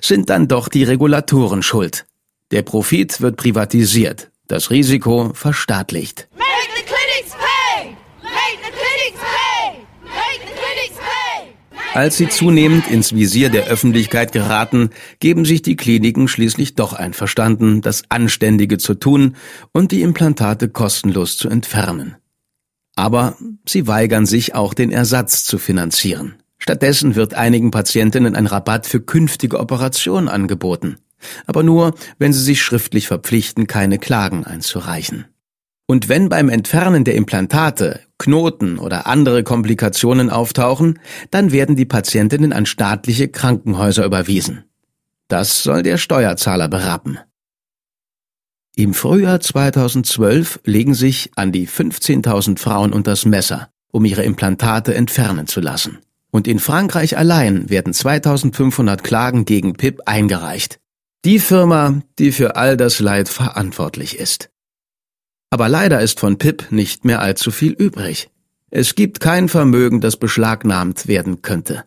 sind 0.00 0.30
dann 0.30 0.48
doch 0.48 0.68
die 0.68 0.84
Regulatoren 0.84 1.62
schuld. 1.62 2.06
Der 2.50 2.62
Profit 2.62 3.20
wird 3.20 3.36
privatisiert, 3.36 4.30
das 4.48 4.70
Risiko 4.70 5.32
verstaatlicht. 5.34 6.28
Als 12.00 12.16
sie 12.16 12.30
zunehmend 12.30 12.90
ins 12.90 13.14
Visier 13.14 13.50
der 13.50 13.66
Öffentlichkeit 13.66 14.32
geraten, 14.32 14.88
geben 15.18 15.44
sich 15.44 15.60
die 15.60 15.76
Kliniken 15.76 16.28
schließlich 16.28 16.74
doch 16.74 16.94
einverstanden, 16.94 17.82
das 17.82 18.04
Anständige 18.08 18.78
zu 18.78 18.94
tun 18.94 19.36
und 19.72 19.92
die 19.92 20.00
Implantate 20.00 20.70
kostenlos 20.70 21.36
zu 21.36 21.50
entfernen. 21.50 22.16
Aber 22.96 23.36
sie 23.68 23.86
weigern 23.86 24.24
sich 24.24 24.54
auch 24.54 24.72
den 24.72 24.90
Ersatz 24.90 25.44
zu 25.44 25.58
finanzieren. 25.58 26.36
Stattdessen 26.56 27.16
wird 27.16 27.34
einigen 27.34 27.70
Patientinnen 27.70 28.34
ein 28.34 28.46
Rabatt 28.46 28.86
für 28.86 29.02
künftige 29.02 29.60
Operationen 29.60 30.30
angeboten. 30.30 30.96
Aber 31.44 31.62
nur, 31.62 31.92
wenn 32.18 32.32
sie 32.32 32.42
sich 32.42 32.62
schriftlich 32.62 33.08
verpflichten, 33.08 33.66
keine 33.66 33.98
Klagen 33.98 34.46
einzureichen. 34.46 35.26
Und 35.90 36.08
wenn 36.08 36.28
beim 36.28 36.48
Entfernen 36.48 37.02
der 37.02 37.16
Implantate 37.16 37.98
Knoten 38.16 38.78
oder 38.78 39.08
andere 39.08 39.42
Komplikationen 39.42 40.30
auftauchen, 40.30 41.00
dann 41.32 41.50
werden 41.50 41.74
die 41.74 41.84
Patientinnen 41.84 42.52
an 42.52 42.64
staatliche 42.64 43.26
Krankenhäuser 43.26 44.04
überwiesen. 44.04 44.66
Das 45.26 45.64
soll 45.64 45.82
der 45.82 45.98
Steuerzahler 45.98 46.68
berappen. 46.68 47.18
Im 48.76 48.94
Frühjahr 48.94 49.40
2012 49.40 50.60
legen 50.64 50.94
sich 50.94 51.32
an 51.34 51.50
die 51.50 51.66
15.000 51.66 52.60
Frauen 52.60 52.92
unters 52.92 53.24
Messer, 53.24 53.70
um 53.90 54.04
ihre 54.04 54.22
Implantate 54.22 54.94
entfernen 54.94 55.48
zu 55.48 55.60
lassen. 55.60 55.98
Und 56.30 56.46
in 56.46 56.60
Frankreich 56.60 57.18
allein 57.18 57.68
werden 57.68 57.92
2500 57.92 59.02
Klagen 59.02 59.44
gegen 59.44 59.72
PIP 59.72 60.02
eingereicht. 60.06 60.78
Die 61.24 61.40
Firma, 61.40 62.00
die 62.20 62.30
für 62.30 62.54
all 62.54 62.76
das 62.76 63.00
Leid 63.00 63.28
verantwortlich 63.28 64.16
ist. 64.16 64.50
Aber 65.50 65.68
leider 65.68 66.00
ist 66.00 66.20
von 66.20 66.38
Pip 66.38 66.70
nicht 66.70 67.04
mehr 67.04 67.20
allzu 67.20 67.50
viel 67.50 67.72
übrig. 67.72 68.30
Es 68.70 68.94
gibt 68.94 69.18
kein 69.18 69.48
Vermögen, 69.48 70.00
das 70.00 70.16
beschlagnahmt 70.16 71.08
werden 71.08 71.42
könnte. 71.42 71.84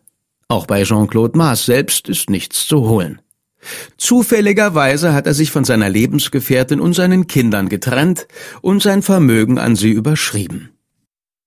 Auch 0.49 0.65
bei 0.65 0.83
Jean-Claude 0.83 1.37
Maas 1.37 1.65
selbst 1.65 2.09
ist 2.09 2.29
nichts 2.29 2.67
zu 2.67 2.89
holen. 2.89 3.21
Zufälligerweise 3.97 5.13
hat 5.13 5.25
er 5.25 5.33
sich 5.33 5.49
von 5.49 5.63
seiner 5.63 5.89
Lebensgefährtin 5.89 6.81
und 6.81 6.93
seinen 6.93 7.27
Kindern 7.27 7.69
getrennt 7.69 8.27
und 8.61 8.83
sein 8.83 9.01
Vermögen 9.01 9.57
an 9.57 9.77
sie 9.77 9.91
überschrieben. 9.91 10.72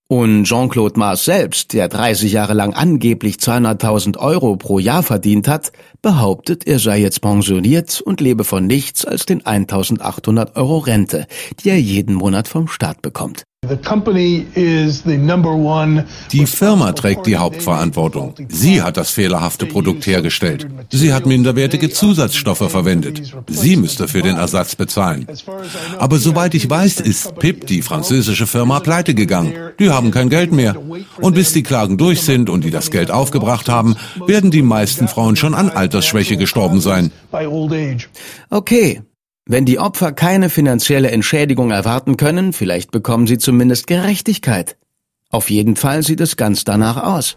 Und 0.09 0.45
Jean-Claude 0.45 1.01
Mars 1.01 1.25
selbst, 1.25 1.73
der 1.73 1.89
30 1.89 2.31
Jahre 2.31 2.55
lang 2.55 2.75
angeblich 2.75 3.37
200.000 3.37 4.17
Euro 4.19 4.57
pro 4.57 4.79
Jahr 4.79 5.03
verdient 5.03 5.49
hat, 5.49 5.73
behauptet, 6.01 6.65
er 6.65 6.79
sei 6.79 6.99
jetzt 7.01 7.21
pensioniert 7.21 8.01
und 8.03 8.21
lebe 8.21 8.45
von 8.45 8.69
nichts 8.69 9.05
als 9.05 9.27
den 9.27 9.43
1.800 9.43 10.55
Euro 10.55 10.79
Rente, 10.79 11.27
die 11.59 11.71
er 11.71 11.81
jeden 11.81 12.15
Monat 12.15 12.47
vom 12.47 12.69
Staat 12.69 13.03
bekommt. 13.03 13.43
Die 16.33 16.47
Firma 16.47 16.93
trägt 16.93 17.27
die 17.27 17.37
Hauptverantwortung. 17.37 18.35
Sie 18.49 18.83
hat 18.83 18.97
das 18.97 19.11
fehlerhafte 19.11 19.67
Produkt 19.67 20.07
hergestellt. 20.07 20.67
Sie 20.91 21.13
hat 21.13 21.27
minderwertige 21.27 21.91
Zusatzstoffe 21.91 22.71
verwendet. 22.71 23.23
Sie 23.49 23.77
müsste 23.77 24.09
für 24.09 24.23
den 24.23 24.37
Ersatz 24.37 24.77
bezahlen. 24.77 25.27
Aber 25.99 26.19
soweit 26.19 26.55
ich 26.55 26.69
weiß, 26.69 27.01
ist 27.01 27.37
PIP, 27.39 27.67
die 27.67 27.83
französische 27.83 28.47
Firma, 28.47 28.81
pleite 28.81 29.15
gegangen. 29.15 29.53
Die 29.79 29.91
haben 29.91 30.11
kein 30.11 30.29
Geld 30.29 30.53
mehr. 30.53 30.77
Und 31.21 31.35
bis 31.35 31.53
die 31.53 31.63
Klagen 31.63 31.99
durch 31.99 32.23
sind 32.23 32.51
und 32.51 32.65
die 32.65 32.71
das 32.71 32.91
Geld 32.91 33.11
aufgebracht 33.11 33.69
haben, 33.69 33.97
werden 34.27 34.51
die 34.51 34.63
meisten 34.63 35.09
Frauen 35.09 35.37
schon 35.37 35.55
an 35.55 35.71
Altersschwäche 35.71 36.37
gestorben 36.37 36.81
sein. 36.81 37.11
Okay, 38.51 39.03
wenn 39.49 39.65
die 39.65 39.79
Opfer 39.79 40.13
keine 40.13 40.51
finanzielle 40.51 41.11
Entschädigung 41.11 41.71
erwarten 41.71 42.17
können, 42.17 42.53
vielleicht 42.53 42.91
bekommen 42.91 43.27
sie 43.27 43.39
zumindest 43.39 43.87
Gerechtigkeit. 43.87 44.77
Auf 45.31 45.51
jeden 45.51 45.77
Fall 45.77 46.03
sieht 46.03 46.21
es 46.21 46.37
ganz 46.37 46.65
danach 46.65 47.03
aus. 47.03 47.37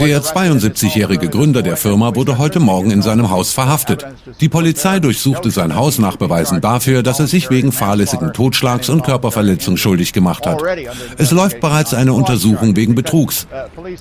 Der 0.00 0.22
72-jährige 0.22 1.28
Gründer 1.28 1.62
der 1.62 1.76
Firma 1.76 2.14
wurde 2.14 2.38
heute 2.38 2.60
Morgen 2.60 2.90
in 2.90 3.02
seinem 3.02 3.30
Haus 3.30 3.52
verhaftet. 3.52 4.06
Die 4.40 4.48
Polizei 4.48 5.00
durchsuchte 5.00 5.50
sein 5.50 5.76
Haus 5.76 5.98
nach 5.98 6.16
Beweisen 6.16 6.60
dafür, 6.60 7.02
dass 7.02 7.20
er 7.20 7.26
sich 7.26 7.50
wegen 7.50 7.72
fahrlässigen 7.72 8.32
Totschlags 8.32 8.88
und 8.88 9.04
Körperverletzung 9.04 9.76
schuldig 9.76 10.12
gemacht 10.12 10.46
hat. 10.46 10.62
Es 11.18 11.30
läuft 11.30 11.60
bereits 11.60 11.92
eine 11.92 12.14
Untersuchung 12.14 12.74
wegen 12.74 12.94
Betrugs. 12.94 13.46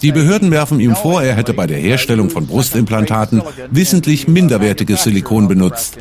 Die 0.01 0.11
Behörden 0.11 0.49
werfen 0.51 0.79
ihm 0.79 0.95
vor, 0.95 1.23
er 1.23 1.35
hätte 1.35 1.53
bei 1.53 1.67
der 1.67 1.79
Herstellung 1.79 2.29
von 2.29 2.47
Brustimplantaten 2.47 3.41
wissentlich 3.69 4.27
minderwertiges 4.27 5.03
Silikon 5.03 5.47
benutzt. 5.47 5.97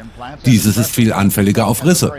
Dieses 0.47 0.77
ist 0.77 0.91
viel 0.93 1.13
anfälliger 1.13 1.67
auf 1.67 1.85
Risse. 1.85 2.13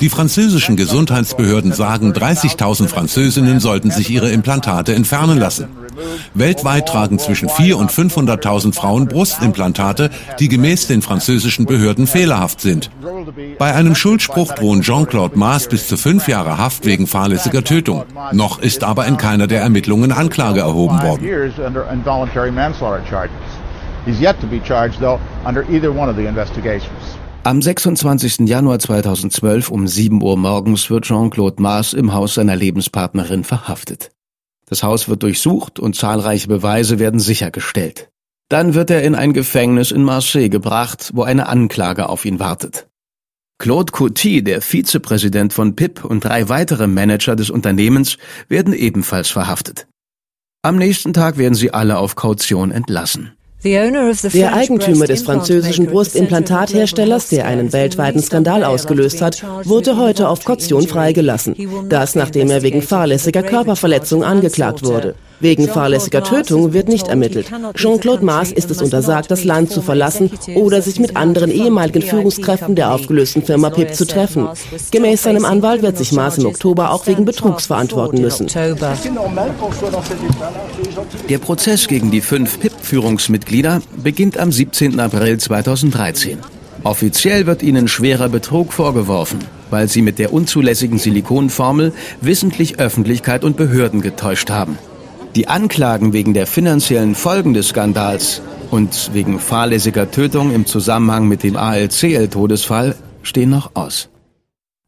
Die 0.00 0.08
französischen 0.08 0.76
Gesundheitsbehörden 0.76 1.72
sagen, 1.72 2.12
30.000 2.12 2.88
Französinnen 2.88 3.60
sollten 3.60 3.90
sich 3.90 4.10
ihre 4.10 4.30
Implantate 4.30 4.94
entfernen 4.94 5.38
lassen. 5.38 5.68
Weltweit 6.54 6.86
tragen 6.88 7.18
zwischen 7.18 7.48
4 7.48 7.76
und 7.78 7.90
500.000 7.90 8.74
Frauen 8.74 9.08
Brustimplantate, 9.08 10.10
die 10.38 10.48
gemäß 10.48 10.86
den 10.86 11.02
französischen 11.02 11.66
Behörden 11.66 12.06
fehlerhaft 12.06 12.60
sind. 12.60 12.90
Bei 13.58 13.74
einem 13.74 13.96
Schuldspruch 13.96 14.54
drohen 14.54 14.82
Jean-Claude 14.82 15.36
Maas 15.36 15.68
bis 15.68 15.88
zu 15.88 15.96
fünf 15.96 16.28
Jahre 16.28 16.56
Haft 16.56 16.86
wegen 16.86 17.08
fahrlässiger 17.08 17.64
Tötung. 17.64 18.04
Noch 18.32 18.60
ist 18.60 18.84
aber 18.84 19.06
in 19.06 19.16
keiner 19.16 19.48
der 19.48 19.62
Ermittlungen 19.62 20.12
Anklage 20.12 20.60
erhoben 20.60 21.02
worden. 21.02 21.26
He's 24.06 24.20
yet 24.20 24.38
to 24.42 24.46
be 24.46 24.60
charged, 24.62 25.00
though, 25.00 25.18
under 25.46 25.64
either 25.70 25.90
one 25.90 26.10
of 26.10 26.16
the 26.16 26.26
investigations. 26.26 27.16
Am 27.42 27.62
26. 27.62 28.46
Januar 28.46 28.78
2012 28.78 29.70
um 29.70 29.86
7 29.88 30.22
Uhr 30.22 30.36
morgens 30.36 30.90
wird 30.90 31.06
Jean-Claude 31.06 31.62
Maas 31.62 31.94
im 31.94 32.12
Haus 32.12 32.34
seiner 32.34 32.54
Lebenspartnerin 32.54 33.44
verhaftet. 33.44 34.13
Das 34.74 34.82
Haus 34.82 35.08
wird 35.08 35.22
durchsucht 35.22 35.78
und 35.78 35.94
zahlreiche 35.94 36.48
Beweise 36.48 36.98
werden 36.98 37.20
sichergestellt. 37.20 38.10
Dann 38.48 38.74
wird 38.74 38.90
er 38.90 39.04
in 39.04 39.14
ein 39.14 39.32
Gefängnis 39.32 39.92
in 39.92 40.02
Marseille 40.02 40.48
gebracht, 40.48 41.12
wo 41.14 41.22
eine 41.22 41.46
Anklage 41.46 42.08
auf 42.08 42.24
ihn 42.24 42.40
wartet. 42.40 42.88
Claude 43.58 43.92
Coty, 43.92 44.42
der 44.42 44.62
Vizepräsident 44.62 45.52
von 45.52 45.76
PIP 45.76 46.04
und 46.04 46.24
drei 46.24 46.48
weitere 46.48 46.88
Manager 46.88 47.36
des 47.36 47.50
Unternehmens 47.50 48.18
werden 48.48 48.74
ebenfalls 48.74 49.30
verhaftet. 49.30 49.86
Am 50.62 50.74
nächsten 50.74 51.12
Tag 51.12 51.38
werden 51.38 51.54
sie 51.54 51.72
alle 51.72 51.98
auf 51.98 52.16
Kaution 52.16 52.72
entlassen. 52.72 53.30
Der 53.64 54.54
Eigentümer 54.54 55.06
des 55.06 55.22
französischen 55.22 55.86
Brustimplantatherstellers, 55.86 57.28
der 57.28 57.46
einen 57.46 57.72
weltweiten 57.72 58.20
Skandal 58.22 58.62
ausgelöst 58.62 59.22
hat, 59.22 59.42
wurde 59.64 59.96
heute 59.96 60.28
auf 60.28 60.44
Kaution 60.44 60.86
freigelassen. 60.86 61.56
Das, 61.88 62.14
nachdem 62.14 62.50
er 62.50 62.62
wegen 62.62 62.82
fahrlässiger 62.82 63.42
Körperverletzung 63.42 64.22
angeklagt 64.22 64.84
wurde. 64.84 65.14
Wegen 65.40 65.68
fahrlässiger 65.68 66.22
Tötung 66.22 66.72
wird 66.72 66.88
nicht 66.88 67.08
ermittelt. 67.08 67.50
Jean-Claude 67.74 68.24
Maas 68.24 68.52
ist 68.52 68.70
es 68.70 68.80
untersagt, 68.80 69.30
das 69.30 69.44
Land 69.44 69.70
zu 69.70 69.82
verlassen 69.82 70.30
oder 70.54 70.80
sich 70.80 71.00
mit 71.00 71.16
anderen 71.16 71.50
ehemaligen 71.50 72.02
Führungskräften 72.02 72.74
der 72.74 72.92
aufgelösten 72.92 73.42
Firma 73.42 73.70
PIP 73.70 73.94
zu 73.94 74.06
treffen. 74.06 74.48
Gemäß 74.90 75.22
seinem 75.22 75.44
Anwalt 75.44 75.82
wird 75.82 75.98
sich 75.98 76.12
Maas 76.12 76.38
im 76.38 76.46
Oktober 76.46 76.90
auch 76.90 77.06
wegen 77.06 77.24
Betrugs 77.24 77.66
verantworten 77.66 78.20
müssen. 78.20 78.48
Der 81.28 81.38
Prozess 81.38 81.88
gegen 81.88 82.10
die 82.10 82.20
fünf 82.20 82.60
PIP-Führungsmitglieder 82.60 83.82
beginnt 84.02 84.38
am 84.38 84.52
17. 84.52 85.00
April 85.00 85.38
2013. 85.38 86.38
Offiziell 86.84 87.46
wird 87.46 87.62
ihnen 87.62 87.88
schwerer 87.88 88.28
Betrug 88.28 88.72
vorgeworfen, 88.72 89.38
weil 89.70 89.88
sie 89.88 90.02
mit 90.02 90.18
der 90.18 90.32
unzulässigen 90.32 90.98
Silikonformel 90.98 91.92
wissentlich 92.20 92.78
Öffentlichkeit 92.78 93.42
und 93.42 93.56
Behörden 93.56 94.02
getäuscht 94.02 94.50
haben. 94.50 94.78
Die 95.36 95.48
Anklagen 95.48 96.12
wegen 96.12 96.32
der 96.32 96.46
finanziellen 96.46 97.16
Folgen 97.16 97.54
des 97.54 97.68
Skandals 97.68 98.40
und 98.70 99.10
wegen 99.14 99.40
fahrlässiger 99.40 100.08
Tötung 100.08 100.54
im 100.54 100.64
Zusammenhang 100.64 101.26
mit 101.26 101.42
dem 101.42 101.56
ALCL-Todesfall 101.56 102.94
stehen 103.22 103.50
noch 103.50 103.72
aus. 103.74 104.10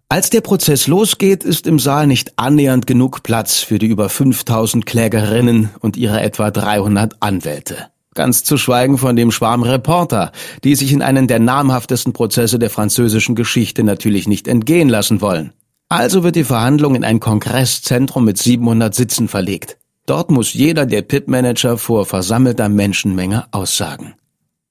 Als 0.08 0.30
der 0.30 0.42
Prozess 0.42 0.86
losgeht, 0.86 1.42
ist 1.42 1.66
im 1.66 1.80
Saal 1.80 2.06
nicht 2.06 2.34
annähernd 2.38 2.86
genug 2.86 3.24
Platz 3.24 3.58
für 3.58 3.80
die 3.80 3.88
über 3.88 4.08
5000 4.08 4.86
Klägerinnen 4.86 5.70
und 5.80 5.96
ihre 5.96 6.20
etwa 6.20 6.52
300 6.52 7.16
Anwälte. 7.18 7.88
Ganz 8.14 8.44
zu 8.44 8.56
schweigen 8.56 8.98
von 8.98 9.16
dem 9.16 9.32
Schwarm 9.32 9.64
Reporter, 9.64 10.30
die 10.62 10.76
sich 10.76 10.92
in 10.92 11.02
einen 11.02 11.26
der 11.26 11.40
namhaftesten 11.40 12.12
Prozesse 12.12 12.60
der 12.60 12.70
französischen 12.70 13.34
Geschichte 13.34 13.82
natürlich 13.82 14.28
nicht 14.28 14.46
entgehen 14.46 14.88
lassen 14.88 15.20
wollen. 15.20 15.54
Also 15.88 16.22
wird 16.22 16.36
die 16.36 16.44
Verhandlung 16.44 16.94
in 16.94 17.02
ein 17.02 17.18
Kongresszentrum 17.18 18.24
mit 18.24 18.38
700 18.38 18.94
Sitzen 18.94 19.26
verlegt. 19.26 19.76
Dort 20.06 20.30
muss 20.30 20.54
jeder 20.54 20.86
der 20.86 21.02
PIP-Manager 21.02 21.78
vor 21.78 22.06
versammelter 22.06 22.68
Menschenmenge 22.68 23.46
aussagen. 23.50 24.14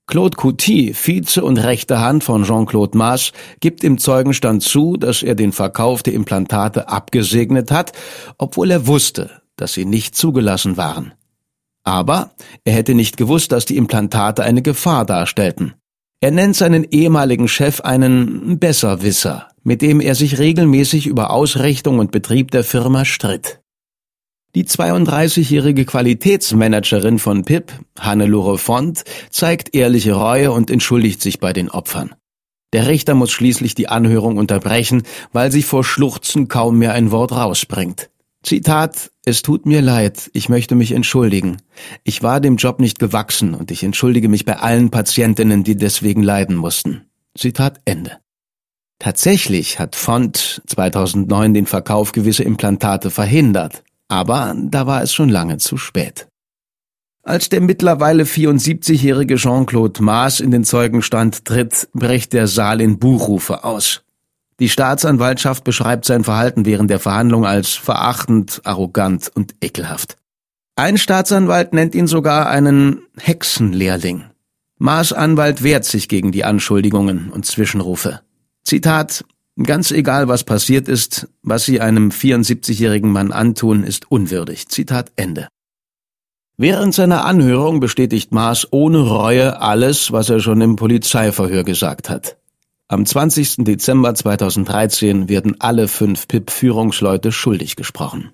Claude 0.08 0.38
Couty, 0.38 0.94
Vize 0.94 1.44
und 1.44 1.58
rechte 1.58 2.00
Hand 2.00 2.24
von 2.24 2.44
Jean-Claude 2.44 2.98
Maas, 2.98 3.32
gibt 3.60 3.84
im 3.84 3.98
Zeugenstand 3.98 4.62
zu, 4.64 4.98
dass 4.98 5.24
er 5.24 5.36
den 5.36 5.52
Verkauf 5.52 6.04
der 6.04 6.14
Implantate 6.14 6.90
abgesegnet 6.90 7.72
hat, 7.72 7.92
obwohl 8.38 8.72
er 8.72 8.88
wusste, 8.88 9.42
dass 9.56 9.74
sie 9.74 9.86
nicht 9.86 10.16
zugelassen 10.16 10.78
waren. 10.78 11.14
Aber 11.84 12.32
er 12.64 12.74
hätte 12.74 12.94
nicht 12.94 13.18
gewusst, 13.18 13.52
dass 13.52 13.66
die 13.66 13.78
Implantate 13.78 14.44
eine 14.44 14.62
Gefahr 14.62 15.06
darstellten. 15.06 15.74
Er 16.22 16.32
nennt 16.32 16.56
seinen 16.56 16.84
ehemaligen 16.84 17.48
Chef 17.48 17.82
einen 17.82 18.58
Besserwisser, 18.60 19.50
mit 19.64 19.82
dem 19.82 20.00
er 20.00 20.16
sich 20.16 20.40
regelmäßig 20.40 21.08
über 21.08 21.32
Ausrichtung 21.32 22.00
und 22.00 22.12
Betrieb 22.12 22.52
der 22.52 22.64
Firma 22.64 23.06
stritt. 23.06 23.60
Die 24.56 24.64
32-jährige 24.64 25.84
Qualitätsmanagerin 25.84 27.20
von 27.20 27.44
PIP, 27.44 27.74
Hannelore 28.00 28.58
Font, 28.58 29.04
zeigt 29.30 29.76
ehrliche 29.76 30.14
Reue 30.14 30.54
und 30.54 30.72
entschuldigt 30.72 31.22
sich 31.22 31.42
bei 31.42 31.52
den 31.52 31.70
Opfern. 31.70 32.16
Der 32.72 32.88
Richter 32.88 33.16
muss 33.16 33.32
schließlich 33.32 33.76
die 33.76 33.90
Anhörung 33.90 34.38
unterbrechen, 34.38 35.04
weil 35.34 35.52
sie 35.52 35.62
vor 35.62 35.84
Schluchzen 35.84 36.48
kaum 36.48 36.78
mehr 36.78 36.94
ein 36.94 37.12
Wort 37.12 37.34
rausbringt. 37.34 38.10
Zitat, 38.44 39.12
es 39.26 39.42
tut 39.42 39.66
mir 39.66 39.82
leid, 39.82 40.30
ich 40.32 40.48
möchte 40.48 40.76
mich 40.76 40.94
entschuldigen. 40.94 41.58
Ich 42.06 42.24
war 42.24 42.40
dem 42.40 42.56
Job 42.56 42.80
nicht 42.80 42.98
gewachsen 42.98 43.56
und 43.56 43.72
ich 43.72 43.84
entschuldige 43.84 44.30
mich 44.30 44.46
bei 44.46 44.56
allen 44.58 44.90
Patientinnen, 44.90 45.66
die 45.66 45.76
deswegen 45.76 46.24
leiden 46.24 46.56
mussten. 46.56 47.02
Zitat 47.38 47.82
Ende. 47.84 48.20
Tatsächlich 49.00 49.80
hat 49.80 49.98
Font 49.98 50.62
2009 50.68 51.54
den 51.54 51.66
Verkauf 51.66 52.14
gewisser 52.14 52.46
Implantate 52.46 53.10
verhindert. 53.10 53.84
Aber 54.08 54.56
da 54.56 54.88
war 54.88 55.02
es 55.02 55.14
schon 55.14 55.30
lange 55.30 55.58
zu 55.58 55.78
spät. 55.78 56.28
Als 57.24 57.50
der 57.50 57.60
mittlerweile 57.60 58.24
74-jährige 58.24 59.36
Jean-Claude 59.36 60.04
Maas 60.04 60.40
in 60.40 60.52
den 60.52 60.64
Zeugenstand 60.64 61.44
tritt, 61.46 61.90
bricht 61.94 62.34
der 62.34 62.48
Saal 62.48 62.82
in 62.82 63.00
Buchrufe 63.00 63.64
aus. 63.64 64.04
Die 64.60 64.70
Staatsanwaltschaft 64.70 65.64
beschreibt 65.64 66.06
sein 66.06 66.24
Verhalten 66.24 66.66
während 66.66 66.90
der 66.92 67.00
Verhandlung 67.00 67.46
als 67.46 67.74
verachtend, 67.74 68.62
arrogant 68.64 69.32
und 69.34 69.56
ekelhaft. 69.62 70.18
Ein 70.76 70.98
Staatsanwalt 70.98 71.74
nennt 71.74 71.96
ihn 71.96 72.08
sogar 72.08 72.48
einen 72.48 73.02
Hexenlehrling. 73.18 74.26
Maas 74.78 75.12
Anwalt 75.12 75.64
wehrt 75.64 75.86
sich 75.86 76.08
gegen 76.08 76.32
die 76.32 76.44
Anschuldigungen 76.44 77.32
und 77.32 77.46
Zwischenrufe. 77.46 78.22
Zitat 78.64 79.26
Ganz 79.62 79.92
egal, 79.92 80.28
was 80.28 80.44
passiert 80.44 80.90
ist, 80.90 81.30
was 81.42 81.64
Sie 81.64 81.80
einem 81.80 82.10
74-jährigen 82.10 83.10
Mann 83.12 83.32
antun, 83.32 83.84
ist 83.84 84.12
unwürdig. 84.12 84.68
Zitat 84.68 85.14
Ende. 85.16 85.48
Während 86.58 86.94
seiner 86.94 87.26
Anhörung 87.26 87.80
bestätigt 87.80 88.32
Maas 88.32 88.68
ohne 88.72 89.00
Reue 89.00 89.62
alles, 89.62 90.12
was 90.12 90.30
er 90.30 90.40
schon 90.40 90.62
im 90.62 90.76
Polizeiverhör 90.76 91.64
gesagt 91.64 92.10
hat. 92.10 92.38
Am 92.88 93.06
20. 93.06 93.66
Dezember 93.66 94.14
2013 94.14 95.28
werden 95.28 95.56
alle 95.60 95.88
fünf 95.88 96.28
PIP-Führungsleute 96.28 97.32
schuldig 97.32 97.76
gesprochen. 97.76 98.32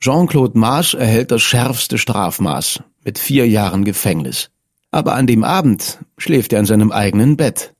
Jean-Claude 0.00 0.58
Maas 0.58 0.94
erhält 0.94 1.30
das 1.30 1.42
schärfste 1.42 1.96
Strafmaß 1.96 2.82
mit 3.04 3.18
vier 3.18 3.48
Jahren 3.48 3.84
Gefängnis. 3.84 4.50
Aber 4.90 5.14
an 5.14 5.26
dem 5.26 5.44
Abend 5.44 5.98
schläft 6.18 6.52
er 6.52 6.60
in 6.60 6.66
seinem 6.66 6.92
eigenen 6.92 7.36
Bett. 7.36 7.72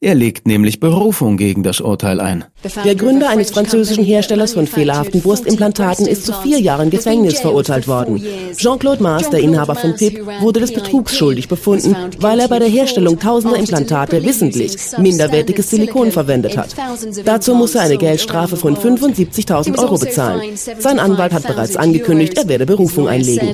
Er 0.00 0.14
legt 0.14 0.46
nämlich 0.46 0.78
Berufung 0.78 1.36
gegen 1.36 1.64
das 1.64 1.80
Urteil 1.80 2.20
ein. 2.20 2.44
Der 2.84 2.94
Gründer 2.94 3.30
eines 3.30 3.50
französischen 3.50 4.04
Herstellers 4.04 4.54
von 4.54 4.68
fehlerhaften 4.68 5.20
Brustimplantaten 5.20 6.06
ist 6.06 6.24
zu 6.24 6.32
vier 6.34 6.60
Jahren 6.60 6.90
Gefängnis 6.90 7.40
verurteilt 7.40 7.88
worden. 7.88 8.22
Jean-Claude 8.56 9.02
Maas, 9.02 9.28
der 9.30 9.40
Inhaber 9.40 9.74
von 9.74 9.96
PIP, 9.96 10.24
wurde 10.40 10.60
des 10.60 10.72
Betrugs 10.72 11.16
schuldig 11.16 11.48
befunden, 11.48 11.96
weil 12.20 12.38
er 12.38 12.46
bei 12.46 12.60
der 12.60 12.68
Herstellung 12.68 13.18
tausender 13.18 13.58
Implantate 13.58 14.22
wissentlich 14.24 14.76
minderwertiges 14.98 15.70
Silikon 15.70 16.12
verwendet 16.12 16.56
hat. 16.56 16.76
Dazu 17.24 17.56
muss 17.56 17.74
er 17.74 17.82
eine 17.82 17.98
Geldstrafe 17.98 18.56
von 18.56 18.76
75.000 18.76 19.78
Euro 19.78 19.98
bezahlen. 19.98 20.56
Sein 20.78 21.00
Anwalt 21.00 21.32
hat 21.32 21.46
bereits 21.46 21.76
angekündigt, 21.76 22.38
er 22.38 22.46
werde 22.46 22.66
Berufung 22.66 23.08
einlegen. 23.08 23.52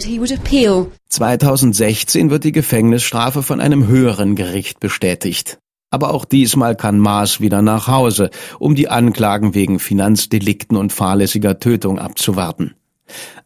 2016 1.08 2.30
wird 2.30 2.44
die 2.44 2.52
Gefängnisstrafe 2.52 3.42
von 3.42 3.60
einem 3.60 3.86
höheren 3.86 4.34
Gericht 4.34 4.80
bestätigt. 4.80 5.58
Aber 5.94 6.12
auch 6.12 6.24
diesmal 6.24 6.74
kann 6.74 6.98
Maas 6.98 7.40
wieder 7.40 7.62
nach 7.62 7.86
Hause, 7.86 8.30
um 8.58 8.74
die 8.74 8.88
Anklagen 8.88 9.54
wegen 9.54 9.78
Finanzdelikten 9.78 10.76
und 10.76 10.92
fahrlässiger 10.92 11.60
Tötung 11.60 12.00
abzuwarten. 12.00 12.74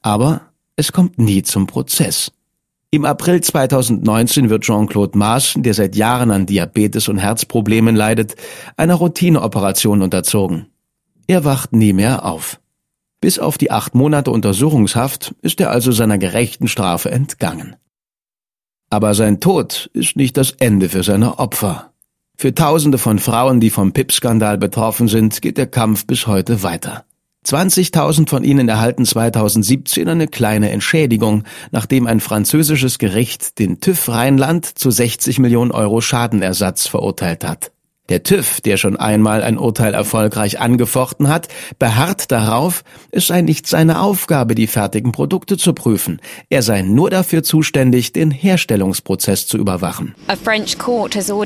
Aber 0.00 0.40
es 0.74 0.92
kommt 0.92 1.18
nie 1.18 1.42
zum 1.42 1.66
Prozess. 1.66 2.32
Im 2.90 3.04
April 3.04 3.42
2019 3.42 4.48
wird 4.48 4.64
Jean-Claude 4.64 5.18
Maas, 5.18 5.56
der 5.58 5.74
seit 5.74 5.94
Jahren 5.94 6.30
an 6.30 6.46
Diabetes 6.46 7.08
und 7.08 7.18
Herzproblemen 7.18 7.94
leidet, 7.94 8.34
einer 8.78 8.94
Routineoperation 8.94 10.00
unterzogen. 10.00 10.68
Er 11.26 11.44
wacht 11.44 11.74
nie 11.74 11.92
mehr 11.92 12.24
auf. 12.24 12.60
Bis 13.20 13.38
auf 13.38 13.58
die 13.58 13.70
acht 13.70 13.94
Monate 13.94 14.30
Untersuchungshaft 14.30 15.34
ist 15.42 15.60
er 15.60 15.70
also 15.70 15.92
seiner 15.92 16.16
gerechten 16.16 16.66
Strafe 16.66 17.10
entgangen. 17.10 17.76
Aber 18.88 19.12
sein 19.12 19.38
Tod 19.38 19.90
ist 19.92 20.16
nicht 20.16 20.38
das 20.38 20.52
Ende 20.52 20.88
für 20.88 21.02
seine 21.02 21.38
Opfer. 21.38 21.87
Für 22.40 22.54
Tausende 22.54 22.98
von 22.98 23.18
Frauen, 23.18 23.58
die 23.58 23.68
vom 23.68 23.92
PIP-Skandal 23.92 24.58
betroffen 24.58 25.08
sind, 25.08 25.42
geht 25.42 25.58
der 25.58 25.66
Kampf 25.66 26.06
bis 26.06 26.28
heute 26.28 26.62
weiter. 26.62 27.04
20.000 27.44 28.28
von 28.28 28.44
ihnen 28.44 28.68
erhalten 28.68 29.04
2017 29.04 30.08
eine 30.08 30.28
kleine 30.28 30.70
Entschädigung, 30.70 31.42
nachdem 31.72 32.06
ein 32.06 32.20
französisches 32.20 33.00
Gericht 33.00 33.58
den 33.58 33.80
TÜV 33.80 34.10
Rheinland 34.10 34.66
zu 34.66 34.92
60 34.92 35.40
Millionen 35.40 35.72
Euro 35.72 36.00
Schadenersatz 36.00 36.86
verurteilt 36.86 37.42
hat. 37.42 37.72
Der 38.08 38.22
TÜV, 38.22 38.62
der 38.62 38.78
schon 38.78 38.96
einmal 38.96 39.42
ein 39.42 39.58
Urteil 39.58 39.92
erfolgreich 39.92 40.60
angefochten 40.60 41.28
hat, 41.28 41.48
beharrt 41.78 42.32
darauf, 42.32 42.82
es 43.10 43.26
sei 43.26 43.42
nicht 43.42 43.66
seine 43.66 44.00
Aufgabe, 44.00 44.54
die 44.54 44.66
fertigen 44.66 45.12
Produkte 45.12 45.58
zu 45.58 45.74
prüfen. 45.74 46.18
Er 46.48 46.62
sei 46.62 46.80
nur 46.80 47.10
dafür 47.10 47.42
zuständig, 47.42 48.14
den 48.14 48.30
Herstellungsprozess 48.30 49.46
zu 49.46 49.58
überwachen. 49.58 50.14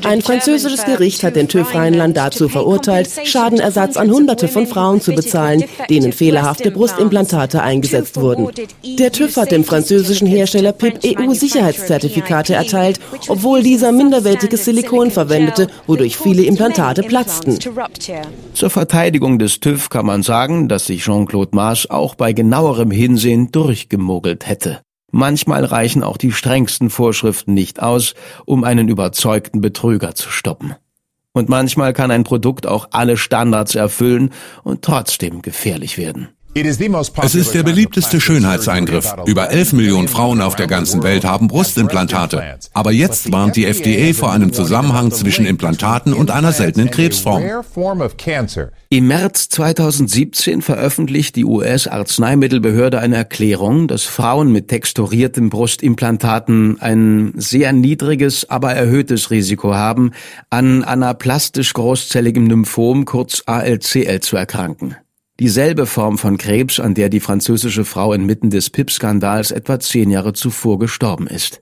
Ein 0.03 0.21
französisches 0.21 0.85
Gericht 0.85 1.23
hat 1.23 1.35
den 1.35 1.49
TÜV 1.49 1.75
Rheinland 1.75 2.15
dazu 2.15 2.47
verurteilt, 2.47 3.09
Schadenersatz 3.25 3.97
an 3.97 4.09
Hunderte 4.09 4.47
von 4.47 4.65
Frauen 4.65 5.01
zu 5.01 5.11
bezahlen, 5.11 5.65
denen 5.89 6.13
fehlerhafte 6.13 6.71
Brustimplantate 6.71 7.61
eingesetzt 7.61 8.15
wurden. 8.15 8.49
Der 8.83 9.11
TÜV 9.11 9.35
hat 9.35 9.51
dem 9.51 9.65
französischen 9.65 10.27
Hersteller 10.27 10.71
PIP 10.71 10.99
EU-Sicherheitszertifikate 11.19 12.53
erteilt, 12.53 13.01
obwohl 13.27 13.63
dieser 13.63 13.91
minderwertiges 13.91 14.63
Silikon 14.63 15.11
verwendete, 15.11 15.67
wodurch 15.87 16.15
viele 16.17 16.52
Implantate 16.53 17.01
platzten. 17.01 17.57
Zur 18.53 18.69
Verteidigung 18.69 19.39
des 19.39 19.59
TÜV 19.59 19.89
kann 19.89 20.05
man 20.05 20.21
sagen, 20.21 20.67
dass 20.67 20.85
sich 20.85 21.03
Jean-Claude 21.03 21.55
Maas 21.55 21.89
auch 21.89 22.13
bei 22.13 22.31
genauerem 22.31 22.91
Hinsehen 22.91 23.51
durchgemogelt 23.51 24.47
hätte. 24.47 24.81
Manchmal 25.11 25.65
reichen 25.65 26.03
auch 26.03 26.17
die 26.17 26.31
strengsten 26.31 26.91
Vorschriften 26.91 27.55
nicht 27.55 27.81
aus, 27.81 28.13
um 28.45 28.63
einen 28.63 28.87
überzeugten 28.87 29.61
Betrüger 29.61 30.13
zu 30.13 30.29
stoppen. 30.29 30.75
Und 31.33 31.49
manchmal 31.49 31.91
kann 31.93 32.11
ein 32.11 32.23
Produkt 32.23 32.67
auch 32.67 32.89
alle 32.91 33.17
Standards 33.17 33.73
erfüllen 33.73 34.29
und 34.63 34.83
trotzdem 34.83 35.41
gefährlich 35.41 35.97
werden. 35.97 36.29
Es 36.55 37.33
ist 37.33 37.55
der 37.55 37.63
beliebteste 37.63 38.21
Schönheitseingriff. 38.21 39.15
Über 39.25 39.49
11 39.49 39.73
Millionen 39.73 40.07
Frauen 40.07 40.39
auf 40.39 40.55
der 40.55 40.67
ganzen 40.67 41.01
Welt 41.01 41.25
haben 41.25 41.47
Brustimplantate. 41.47 42.59
Aber 42.73 42.91
jetzt 42.91 43.31
warnt 43.31 43.55
die 43.55 43.65
FDA 43.65 44.13
vor 44.13 44.31
einem 44.31 44.53
Zusammenhang 44.53 45.11
zwischen 45.11 45.47
Implantaten 45.47 46.13
und 46.13 46.29
einer 46.29 46.51
seltenen 46.51 46.91
Krebsform. 46.91 47.43
Im 48.89 49.07
März 49.07 49.49
2017 49.49 50.61
veröffentlicht 50.61 51.35
die 51.35 51.45
US-Arzneimittelbehörde 51.45 52.99
eine 52.99 53.15
Erklärung, 53.15 53.87
dass 53.87 54.03
Frauen 54.03 54.51
mit 54.51 54.67
texturierten 54.67 55.49
Brustimplantaten 55.49 56.79
ein 56.79 57.33
sehr 57.35 57.73
niedriges, 57.73 58.47
aber 58.47 58.73
erhöhtes 58.73 59.31
Risiko 59.31 59.73
haben, 59.73 60.11
an 60.51 60.83
anaplastisch 60.83 61.73
großzelligem 61.73 62.45
Lymphom 62.45 63.05
kurz 63.05 63.41
ALCL 63.47 64.19
zu 64.19 64.37
erkranken. 64.37 64.95
Dieselbe 65.43 65.87
Form 65.87 66.17
von 66.17 66.37
Krebs, 66.37 66.79
an 66.79 66.93
der 66.93 67.09
die 67.09 67.19
französische 67.19 67.83
Frau 67.83 68.13
inmitten 68.13 68.49
des 68.49 68.69
PIP-Skandals 68.69 69.51
etwa 69.51 69.77
zehn 69.77 70.09
Jahre 70.09 70.31
zuvor 70.31 70.79
gestorben 70.79 71.27
ist. 71.27 71.61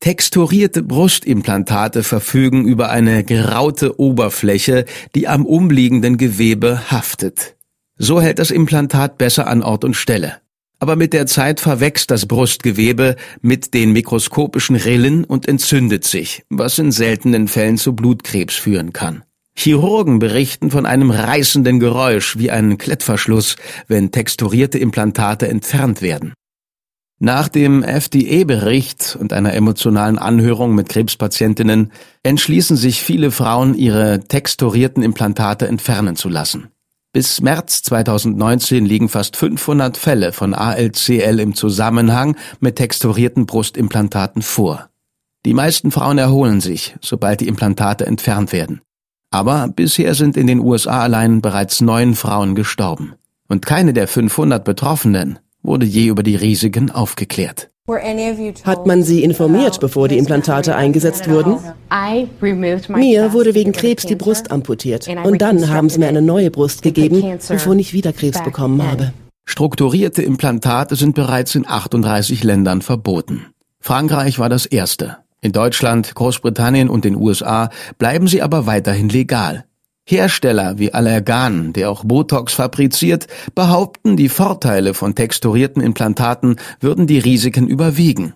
Texturierte 0.00 0.82
Brustimplantate 0.82 2.02
verfügen 2.02 2.66
über 2.66 2.90
eine 2.90 3.24
geraute 3.24 3.98
Oberfläche, 3.98 4.84
die 5.14 5.26
am 5.26 5.46
umliegenden 5.46 6.18
Gewebe 6.18 6.90
haftet. 6.90 7.56
So 7.96 8.20
hält 8.20 8.38
das 8.38 8.50
Implantat 8.50 9.16
besser 9.16 9.46
an 9.46 9.62
Ort 9.62 9.84
und 9.84 9.94
Stelle. 9.94 10.42
Aber 10.78 10.94
mit 10.94 11.14
der 11.14 11.26
Zeit 11.26 11.60
verwächst 11.60 12.10
das 12.10 12.26
Brustgewebe 12.26 13.16
mit 13.40 13.72
den 13.72 13.92
mikroskopischen 13.92 14.76
Rillen 14.76 15.24
und 15.24 15.48
entzündet 15.48 16.04
sich, 16.04 16.44
was 16.50 16.78
in 16.78 16.92
seltenen 16.92 17.48
Fällen 17.48 17.78
zu 17.78 17.96
Blutkrebs 17.96 18.54
führen 18.54 18.92
kann. 18.92 19.24
Chirurgen 19.56 20.18
berichten 20.18 20.70
von 20.70 20.84
einem 20.84 21.10
reißenden 21.10 21.80
Geräusch 21.80 22.36
wie 22.36 22.50
ein 22.50 22.76
Klettverschluss, 22.76 23.56
wenn 23.86 24.10
texturierte 24.10 24.78
Implantate 24.78 25.48
entfernt 25.48 26.02
werden. 26.02 26.34
Nach 27.20 27.48
dem 27.48 27.82
FDA-Bericht 27.82 29.16
und 29.18 29.32
einer 29.32 29.54
emotionalen 29.54 30.18
Anhörung 30.18 30.74
mit 30.74 30.88
Krebspatientinnen 30.88 31.92
entschließen 32.24 32.76
sich 32.76 33.02
viele 33.02 33.30
Frauen, 33.30 33.74
ihre 33.74 34.20
texturierten 34.20 35.02
Implantate 35.02 35.68
entfernen 35.68 36.16
zu 36.16 36.28
lassen. 36.28 36.68
Bis 37.14 37.40
März 37.40 37.82
2019 37.82 38.84
liegen 38.84 39.08
fast 39.08 39.36
500 39.36 39.96
Fälle 39.96 40.32
von 40.32 40.52
ALCL 40.52 41.38
im 41.38 41.54
Zusammenhang 41.54 42.36
mit 42.58 42.76
texturierten 42.76 43.46
Brustimplantaten 43.46 44.42
vor. 44.42 44.90
Die 45.46 45.54
meisten 45.54 45.92
Frauen 45.92 46.18
erholen 46.18 46.60
sich, 46.60 46.96
sobald 47.00 47.40
die 47.40 47.46
Implantate 47.46 48.04
entfernt 48.04 48.52
werden. 48.52 48.80
Aber 49.34 49.66
bisher 49.66 50.14
sind 50.14 50.36
in 50.36 50.46
den 50.46 50.60
USA 50.60 51.00
allein 51.00 51.40
bereits 51.40 51.80
neun 51.80 52.14
Frauen 52.14 52.54
gestorben. 52.54 53.14
Und 53.48 53.66
keine 53.66 53.92
der 53.92 54.06
500 54.06 54.62
Betroffenen 54.62 55.40
wurde 55.60 55.86
je 55.86 56.06
über 56.06 56.22
die 56.22 56.36
Risiken 56.36 56.92
aufgeklärt. 56.92 57.68
Hat 58.62 58.86
man 58.86 59.02
Sie 59.02 59.24
informiert, 59.24 59.80
bevor 59.80 60.06
die 60.06 60.18
Implantate 60.18 60.76
eingesetzt 60.76 61.28
wurden? 61.28 61.58
Mir 62.90 63.32
wurde 63.32 63.54
wegen 63.56 63.72
Krebs 63.72 64.06
die 64.06 64.14
Brust 64.14 64.52
amputiert. 64.52 65.08
Und 65.24 65.42
dann 65.42 65.68
haben 65.68 65.88
sie 65.88 65.98
mir 65.98 66.06
eine 66.06 66.22
neue 66.22 66.52
Brust 66.52 66.82
gegeben, 66.82 67.40
bevor 67.48 67.74
ich 67.74 67.92
wieder 67.92 68.12
Krebs 68.12 68.40
bekommen 68.40 68.88
habe. 68.88 69.12
Strukturierte 69.46 70.22
Implantate 70.22 70.94
sind 70.94 71.16
bereits 71.16 71.56
in 71.56 71.66
38 71.66 72.44
Ländern 72.44 72.82
verboten. 72.82 73.46
Frankreich 73.80 74.38
war 74.38 74.48
das 74.48 74.64
erste. 74.64 75.23
In 75.44 75.52
Deutschland, 75.52 76.14
Großbritannien 76.14 76.88
und 76.88 77.04
den 77.04 77.16
USA 77.16 77.68
bleiben 77.98 78.28
sie 78.28 78.40
aber 78.40 78.64
weiterhin 78.64 79.10
legal. 79.10 79.66
Hersteller 80.08 80.78
wie 80.78 80.94
Allergan, 80.94 81.74
der 81.74 81.90
auch 81.90 82.02
Botox 82.02 82.54
fabriziert, 82.54 83.26
behaupten, 83.54 84.16
die 84.16 84.30
Vorteile 84.30 84.94
von 84.94 85.14
texturierten 85.14 85.82
Implantaten 85.82 86.56
würden 86.80 87.06
die 87.06 87.18
Risiken 87.18 87.68
überwiegen. 87.68 88.32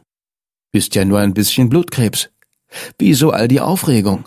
Ist 0.71 0.95
ja 0.97 1.07
nur 1.07 1.21
ein 1.21 1.33
bisschen 1.33 1.71
Blutkrebs. 1.71 2.29
Wieso 2.99 3.31
all 3.31 3.49
die 3.49 3.63
Aufregung? 3.63 4.27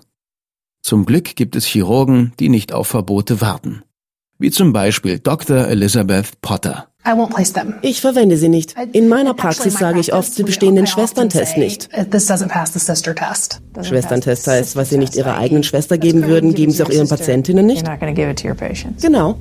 Zum 0.82 1.06
Glück 1.06 1.36
gibt 1.36 1.56
es 1.56 1.66
Chirurgen, 1.66 2.34
die 2.40 2.50
nicht 2.50 2.74
auf 2.74 2.88
Verbote 2.88 3.42
warten. 3.42 3.84
Wie 4.40 4.50
zum 4.50 4.74
Beispiel 4.74 5.20
Dr. 5.20 5.68
Elizabeth 5.68 6.42
Potter. 6.42 6.91
Ich 7.82 8.02
verwende 8.02 8.38
sie 8.38 8.50
nicht. 8.50 8.76
In 8.92 9.08
meiner 9.08 9.34
Praxis 9.34 9.74
sage 9.74 10.00
ich 10.00 10.14
oft, 10.14 10.34
sie 10.34 10.44
bestehen 10.44 10.76
den 10.76 10.88
Schwesterntest 10.88 11.58
nicht. 11.58 11.90
Schwesterntest 13.82 14.48
heißt, 14.48 14.76
was 14.76 14.90
sie 14.90 14.98
nicht 14.98 15.16
ihrer 15.16 15.38
eigenen 15.38 15.64
Schwester 15.64 15.98
geben 15.98 16.28
würden, 16.28 16.54
geben 16.54 16.72
sie 16.72 16.84
auch 16.84 16.90
ihren 16.90 17.08
Patientinnen 17.08 17.66
nicht. 17.66 17.86
Genau. 19.02 19.40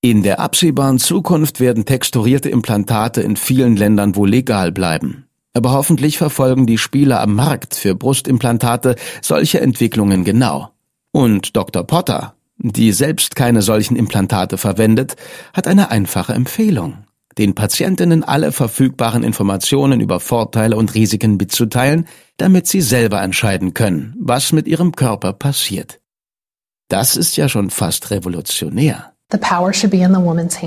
In 0.00 0.22
der 0.22 0.40
absehbaren 0.40 0.98
Zukunft 0.98 1.60
werden 1.60 1.86
texturierte 1.86 2.50
Implantate 2.50 3.22
in 3.22 3.36
vielen 3.36 3.76
Ländern 3.76 4.16
wohl 4.16 4.28
legal 4.28 4.70
bleiben. 4.70 5.26
Aber 5.54 5.72
hoffentlich 5.72 6.18
verfolgen 6.18 6.66
die 6.66 6.78
Spieler 6.78 7.20
am 7.20 7.34
Markt 7.34 7.74
für 7.74 7.94
Brustimplantate 7.94 8.96
solche 9.22 9.60
Entwicklungen 9.60 10.24
genau. 10.24 10.70
Und 11.12 11.56
Dr. 11.56 11.84
Potter 11.84 12.33
die 12.72 12.92
selbst 12.92 13.36
keine 13.36 13.62
solchen 13.62 13.96
Implantate 13.96 14.58
verwendet, 14.58 15.16
hat 15.52 15.66
eine 15.66 15.90
einfache 15.90 16.32
Empfehlung. 16.32 17.04
Den 17.36 17.54
Patientinnen 17.54 18.22
alle 18.22 18.52
verfügbaren 18.52 19.24
Informationen 19.24 20.00
über 20.00 20.20
Vorteile 20.20 20.76
und 20.76 20.94
Risiken 20.94 21.36
mitzuteilen, 21.36 22.06
damit 22.36 22.68
sie 22.68 22.80
selber 22.80 23.22
entscheiden 23.22 23.74
können, 23.74 24.14
was 24.18 24.52
mit 24.52 24.68
ihrem 24.68 24.92
Körper 24.92 25.32
passiert. 25.32 26.00
Das 26.88 27.16
ist 27.16 27.36
ja 27.36 27.48
schon 27.48 27.70
fast 27.70 28.10
revolutionär. 28.10 29.14